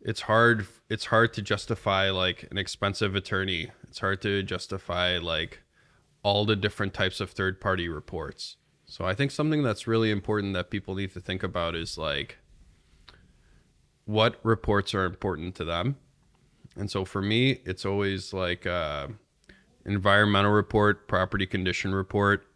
[0.00, 3.70] it's hard it's hard to justify like an expensive attorney.
[3.88, 5.60] It's hard to justify like
[6.22, 8.56] all the different types of third party reports.
[8.86, 12.38] So i think something that's really important that people need to think about is like
[14.04, 15.96] what reports are important to them.
[16.76, 19.08] And so for me it's always like uh,
[19.84, 22.46] environmental report property condition report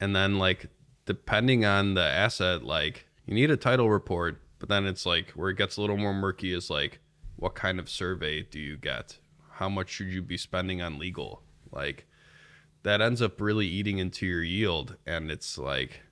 [0.00, 0.66] and then like
[1.06, 5.50] depending on the asset like you need a title report but then it's like where
[5.50, 7.00] it gets a little more murky is like
[7.36, 9.18] what kind of survey do you get?
[9.52, 11.42] How much should you be spending on legal?
[11.70, 12.06] Like
[12.82, 16.02] that ends up really eating into your yield and it's like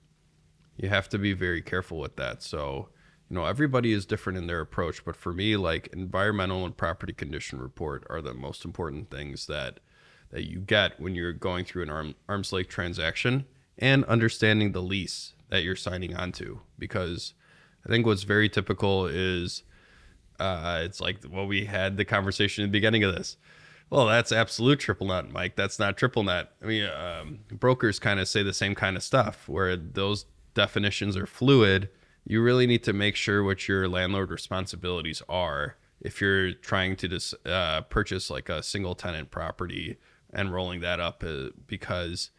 [0.75, 2.43] you have to be very careful with that.
[2.43, 2.89] So
[3.29, 7.13] you know everybody is different in their approach but for me like environmental and property
[7.13, 9.79] condition report are the most important things that
[10.29, 13.45] that you get when you're going through an arm, arm's length transaction
[13.77, 17.33] and understanding the lease that you're signing onto because
[17.85, 19.63] i think what's very typical is
[20.39, 23.37] uh, it's like what we had the conversation at the beginning of this.
[23.89, 25.55] Well that's absolute triple net mike.
[25.55, 29.03] That's not triple net i mean um, brokers kind of say the same kind of
[29.03, 31.89] stuff where those definitions are fluid.
[32.25, 37.07] You really need to make sure what your landlord responsibilities are if you're trying to
[37.07, 39.97] dis, uh, purchase like a single tenant property
[40.33, 42.29] and rolling that up uh, because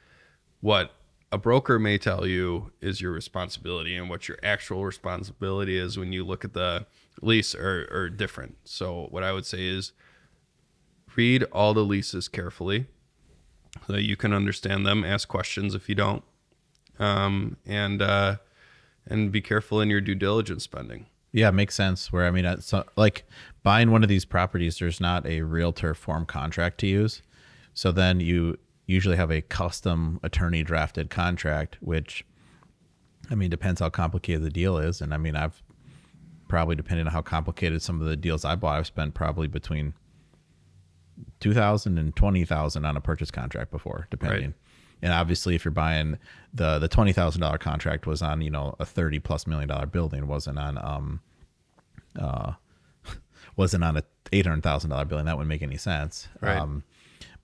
[0.61, 0.93] what
[1.35, 6.13] a broker may tell you is your responsibility and what your actual responsibility is when
[6.13, 6.87] you look at the
[7.21, 8.57] lease are, are different.
[8.63, 9.91] So what I would say is
[11.17, 12.87] read all the leases carefully
[13.85, 16.23] so that you can understand them, ask questions if you don't.
[17.01, 18.37] Um, and uh,
[19.05, 21.07] and be careful in your due diligence spending.
[21.33, 22.13] Yeah, makes sense.
[22.13, 23.25] Where I mean, uh, like
[23.65, 27.23] buying one of these properties, there's not a realtor form contract to use.
[27.75, 28.57] So then you
[28.87, 32.25] usually have a custom attorney drafted contract, which
[33.31, 35.01] I mean depends how complicated the deal is.
[35.01, 35.63] And I mean, I've
[36.49, 39.95] probably depending on how complicated some of the deals I bought, I've spent probably between
[41.41, 44.47] two thousand and twenty thousand on a purchase contract before, depending.
[44.47, 44.55] Right.
[45.03, 46.19] And obviously, if you're buying
[46.53, 49.87] the the twenty thousand dollar contract was on you know a thirty plus million dollar
[49.87, 51.21] building, wasn't on um
[52.19, 52.53] uh
[53.57, 55.27] wasn't on a eight hundred thousand dollar building.
[55.27, 56.29] That wouldn't make any sense.
[56.41, 56.57] Right.
[56.57, 56.85] Um,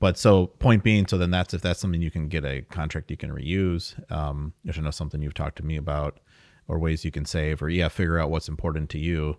[0.00, 3.10] but so point being, so then that's if that's something you can get a contract
[3.10, 3.94] you can reuse.
[4.10, 6.18] Um, which I know something you've talked to me about,
[6.66, 9.36] or ways you can save, or yeah, figure out what's important to you,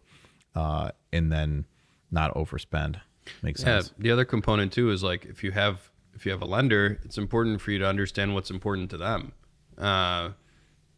[0.56, 1.66] uh, and then
[2.12, 3.02] not overspend.
[3.42, 3.68] Makes sense.
[3.68, 3.82] Yeah.
[3.82, 3.94] sense.
[3.98, 7.18] The other component too is like if you have if you have a lender, it's
[7.18, 9.34] important for you to understand what's important to them.
[9.78, 10.30] Uh,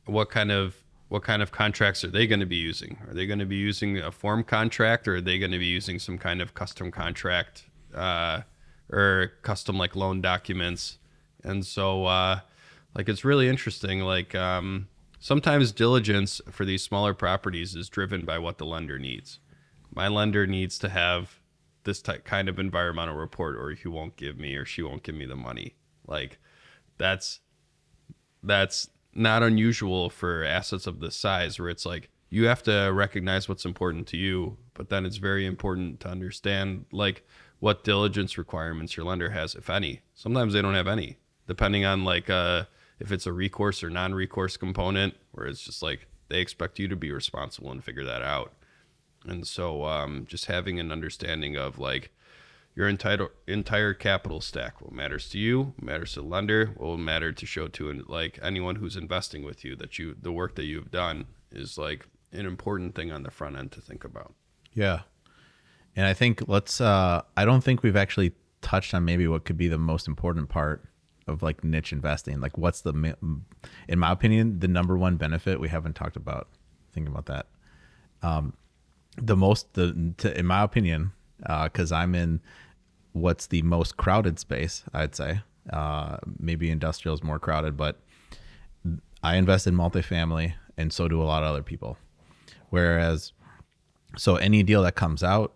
[0.06, 0.76] what kind of
[1.08, 2.98] what kind of contracts are they going to be using?
[3.08, 5.68] Are they going to be using a form contract, or are they going to be
[5.68, 8.42] using some kind of custom contract uh,
[8.94, 10.98] or custom like loan documents?
[11.44, 12.40] And so, uh,
[12.96, 14.00] like, it's really interesting.
[14.00, 14.88] Like, um,
[15.20, 19.40] sometimes diligence for these smaller properties is driven by what the lender needs.
[19.96, 21.40] My lender needs to have
[21.86, 25.16] this type kind of environmental report or he won't give me or she won't give
[25.16, 25.76] me the money.
[26.06, 26.40] Like
[26.98, 27.40] that's
[28.42, 33.48] that's not unusual for assets of this size where it's like you have to recognize
[33.48, 37.26] what's important to you, but then it's very important to understand like
[37.64, 40.02] what diligence requirements your lender has, if any.
[40.14, 41.16] Sometimes they don't have any,
[41.48, 42.66] depending on like uh,
[43.00, 46.98] if it's a recourse or non-recourse component, where it's just like they expect you to
[46.98, 48.52] be responsible and figure that out.
[49.26, 52.12] And so, um, just having an understanding of like
[52.76, 56.98] your entire entire capital stack, what matters to you, matters to the lender, what will
[56.98, 60.66] matter to show to like anyone who's investing with you that you the work that
[60.66, 64.34] you've done is like an important thing on the front end to think about.
[64.74, 65.04] Yeah.
[65.96, 69.58] And I think let's uh I don't think we've actually touched on maybe what could
[69.58, 70.84] be the most important part
[71.28, 72.40] of like niche investing.
[72.40, 73.16] Like what's the
[73.88, 76.48] in my opinion the number one benefit we haven't talked about.
[76.94, 77.48] Think about that.
[78.22, 78.54] Um
[79.18, 81.12] the most the to, in my opinion
[81.46, 82.42] uh cuz I'm in
[83.12, 85.42] what's the most crowded space, I'd say.
[85.72, 88.02] Uh maybe industrial is more crowded, but
[89.22, 91.98] I invest in multifamily and so do a lot of other people.
[92.72, 93.32] Whereas
[94.18, 95.54] so any deal that comes out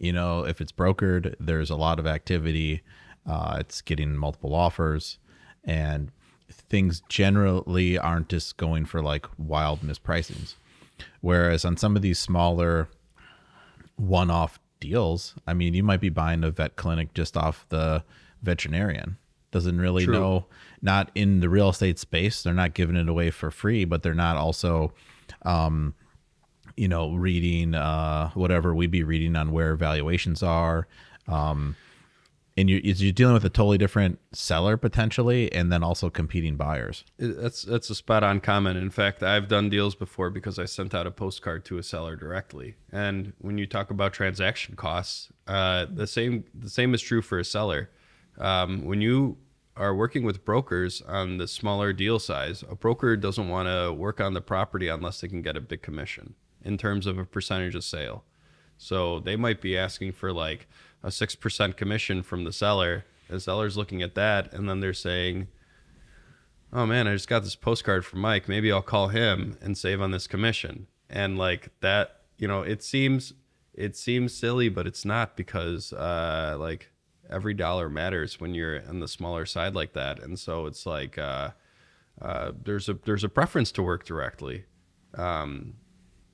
[0.00, 2.82] you know if it's brokered there's a lot of activity
[3.26, 5.18] uh, it's getting multiple offers
[5.62, 6.10] and
[6.50, 10.54] things generally aren't just going for like wild mispricings.
[11.20, 12.88] Whereas on some of these smaller
[13.96, 18.02] one-off deals i mean you might be buying a vet clinic just off the
[18.42, 19.18] veterinarian.
[19.50, 20.14] Doesn't really True.
[20.14, 20.46] know
[20.80, 22.42] not in the real estate space.
[22.42, 24.94] They're not giving it away for free but they're not also
[25.42, 25.94] um,
[26.76, 30.86] you know, reading uh, whatever we'd be reading on where valuations are.
[31.28, 31.76] Um,
[32.56, 37.04] and you're, you're dealing with a totally different seller potentially, and then also competing buyers.
[37.18, 38.76] That's that's a spot on comment.
[38.76, 42.16] In fact, I've done deals before because I sent out a postcard to a seller
[42.16, 42.76] directly.
[42.92, 47.38] And when you talk about transaction costs, uh, the same the same is true for
[47.38, 47.90] a seller.
[48.38, 49.38] Um, when you
[49.76, 54.20] are working with brokers on the smaller deal size, a broker doesn't want to work
[54.20, 56.34] on the property unless they can get a big commission
[56.64, 58.24] in terms of a percentage of sale.
[58.76, 60.66] So they might be asking for like
[61.02, 63.04] a six percent commission from the seller.
[63.28, 65.48] The seller's looking at that, and then they're saying,
[66.72, 68.48] oh man, I just got this postcard from Mike.
[68.48, 70.86] Maybe I'll call him and save on this commission.
[71.08, 73.34] And like that, you know, it seems
[73.74, 76.90] it seems silly, but it's not because uh like
[77.28, 80.22] every dollar matters when you're on the smaller side like that.
[80.22, 81.50] And so it's like uh
[82.20, 84.64] uh there's a there's a preference to work directly.
[85.14, 85.74] Um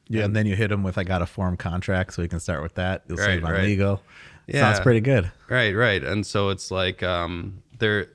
[0.09, 2.41] Yeah, and, then you hit them with I got a form contract, so we can
[2.41, 3.05] start with that.
[3.09, 3.65] You'll Right, save on right.
[3.65, 4.03] legal.
[4.47, 4.61] Yeah.
[4.61, 5.31] Sounds pretty good.
[5.49, 6.03] Right, right.
[6.03, 8.09] And so it's like um there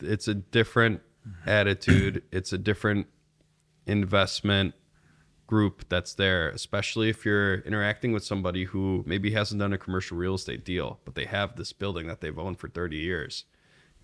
[0.00, 1.00] it's a different
[1.46, 3.06] attitude, it's a different
[3.86, 4.74] investment
[5.46, 10.16] group that's there, especially if you're interacting with somebody who maybe hasn't done a commercial
[10.16, 13.44] real estate deal, but they have this building that they've owned for 30 years.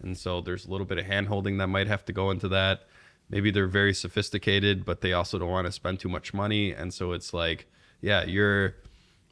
[0.02, 2.48] And so there's a little bit of hand holding that might have to go into
[2.48, 2.88] that.
[3.30, 6.72] Maybe they're very sophisticated, but they also don't want to spend too much money.
[6.72, 7.66] And so it's like,
[8.00, 8.74] yeah, your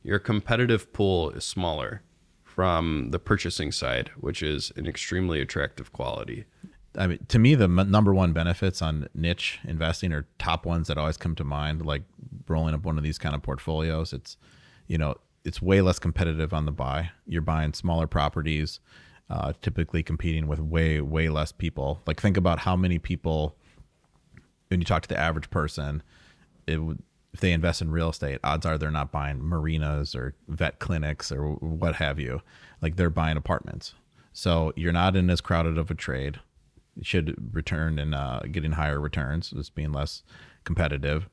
[0.03, 2.03] your competitive pool is smaller
[2.43, 6.45] from the purchasing side, which is an extremely attractive quality.
[6.99, 10.89] I mean, to me, the m- number one benefits on niche investing are top ones
[10.89, 12.03] that always come to mind, like
[12.47, 14.13] rolling up one of these kind of portfolios.
[14.13, 14.37] It's,
[14.89, 15.15] you know,
[15.45, 17.11] it's way less competitive on the buy.
[17.27, 18.81] You're buying smaller properties,
[19.31, 22.03] uh, typically competing with way, way less people.
[22.07, 23.57] Like, think about how many people,
[24.73, 26.03] when you talk to the average person,
[26.67, 27.03] it would,
[27.33, 31.31] if they invest in real estate, odds are they're not buying marinas or vet clinics
[31.33, 32.43] or what have you.
[32.83, 33.95] Like, they're buying apartments.
[34.33, 36.41] So you're not in as crowded of a trade
[37.01, 40.23] should return and uh, getting higher returns, just being less
[40.65, 41.29] competitive.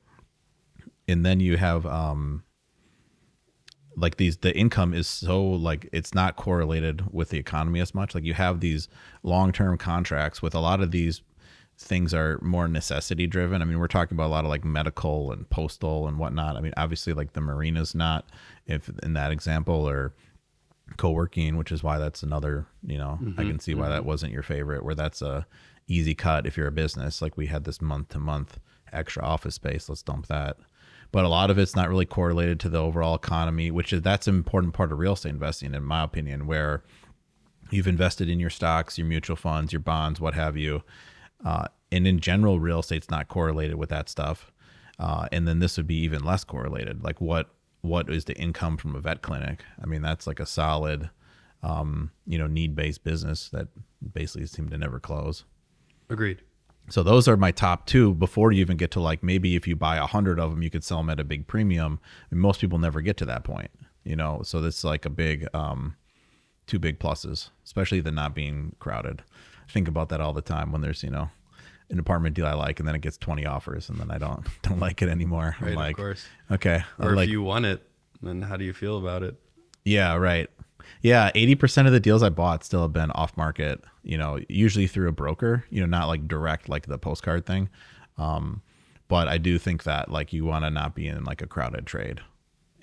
[1.08, 2.44] And then you have um,
[3.96, 8.16] like these the income is so like it's not correlated with the economy as much.
[8.16, 8.88] Like you have these
[9.24, 11.22] long term contracts with a lot of these
[11.80, 13.62] things are more necessity driven.
[13.62, 16.58] I mean, we're talking about a lot of like medical and postal and whatnot.
[16.58, 18.30] I mean, obviously like the marina's not
[18.68, 20.14] if in that example or
[20.98, 24.08] co-working which is why that's another you know i can mm-hmm, see why that mm-hmm.
[24.08, 25.46] wasn't your favorite where that's a
[25.90, 27.22] easy cut if you're a business.
[27.22, 28.60] Like we had this month to month
[28.94, 29.90] extra office space.
[29.90, 30.58] Let's dump that.
[31.12, 34.28] But a lot of it's not really correlated to the overall economy which is that's
[34.28, 36.84] an important part of real estate investing in my opinion where
[37.72, 40.84] you've invested in your stocks your mutual funds your bonds what have you
[41.46, 44.52] uh, and in general real estate's not correlated with that stuff
[45.00, 47.50] uh, and then this would be even less correlated like what
[47.82, 51.10] what is the income from a vet clinic i mean that's like a solid
[51.62, 53.68] um, you know need based business that
[54.14, 55.44] basically seem to never close
[56.10, 56.42] Agreed.
[56.90, 59.76] So those are my top two before you even get to like maybe if you
[59.76, 62.00] buy a hundred of them, you could sell them at a big premium.
[62.32, 63.70] And most people never get to that point,
[64.04, 64.42] you know.
[64.44, 65.96] So this is like a big, um,
[66.66, 69.22] two big pluses, especially the not being crowded.
[69.70, 71.30] Think about that all the time when there's you know
[71.90, 74.46] an apartment deal I like, and then it gets twenty offers, and then I don't
[74.64, 75.56] don't like it anymore.
[75.62, 76.26] Right, I'm like, of course.
[76.52, 77.86] okay, Or like, if you want it,
[78.22, 79.36] then how do you feel about it?
[79.86, 80.50] yeah, right.
[81.02, 83.84] Yeah, eighty percent of the deals I bought still have been off market.
[84.04, 85.64] You know, usually through a broker.
[85.70, 87.70] You know, not like direct like the postcard thing.
[88.18, 88.62] Um,
[89.08, 91.86] but I do think that like you want to not be in like a crowded
[91.86, 92.22] trade,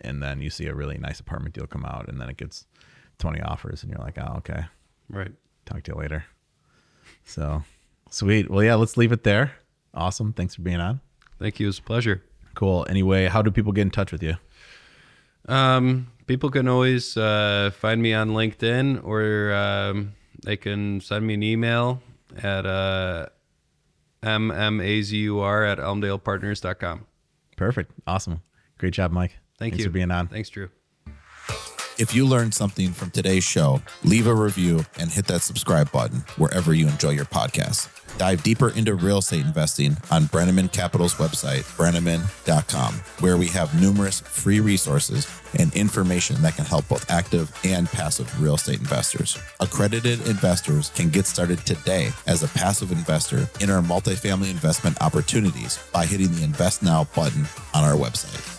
[0.01, 2.67] and then you see a really nice apartment deal come out, and then it gets
[3.19, 4.65] twenty offers, and you're like, oh, okay,
[5.09, 5.33] Right.
[5.65, 6.25] talk to you later.
[7.25, 7.63] So
[8.11, 8.51] sweet.
[8.51, 9.53] Well, yeah, let's leave it there.
[9.95, 10.33] Awesome.
[10.33, 11.01] Thanks for being on.
[11.39, 11.67] Thank you.
[11.67, 12.23] It was a pleasure.
[12.55, 12.87] Cool.
[12.89, 14.37] Anyway, how do people get in touch with you?
[15.49, 21.35] Um, people can always uh, find me on LinkedIn or um, they can send me
[21.35, 22.03] an email
[22.43, 23.27] at uh,
[24.23, 27.07] mmazur at elmdalepartners.com.
[27.57, 27.93] Perfect.
[28.07, 28.43] Awesome.
[28.79, 29.39] Great job, Mike.
[29.59, 30.29] Thank Thanks you for being on.
[30.29, 30.69] Thanks, Drew.
[31.99, 36.19] If you learned something from today's show, leave a review and hit that subscribe button
[36.37, 37.89] wherever you enjoy your podcast.
[38.19, 44.21] Dive deeper into real estate investing on Breneman Capital's website, breneman.com, where we have numerous
[44.21, 45.27] free resources
[45.59, 49.39] and information that can help both active and passive real estate investors.
[49.61, 55.79] Accredited investors can get started today as a passive investor in our multifamily investment opportunities
[55.95, 58.56] by hitting the Invest Now button on our website.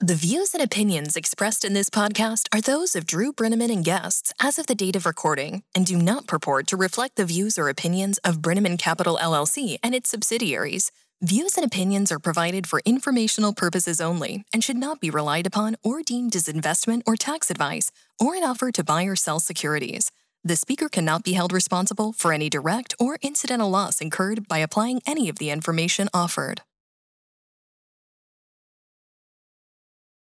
[0.00, 4.32] The views and opinions expressed in this podcast are those of Drew Breneman and guests
[4.40, 7.68] as of the date of recording and do not purport to reflect the views or
[7.68, 10.92] opinions of Breneman Capital LLC and its subsidiaries.
[11.20, 15.74] Views and opinions are provided for informational purposes only and should not be relied upon
[15.82, 17.90] or deemed as investment or tax advice
[18.20, 20.12] or an offer to buy or sell securities.
[20.44, 25.00] The speaker cannot be held responsible for any direct or incidental loss incurred by applying
[25.08, 26.62] any of the information offered.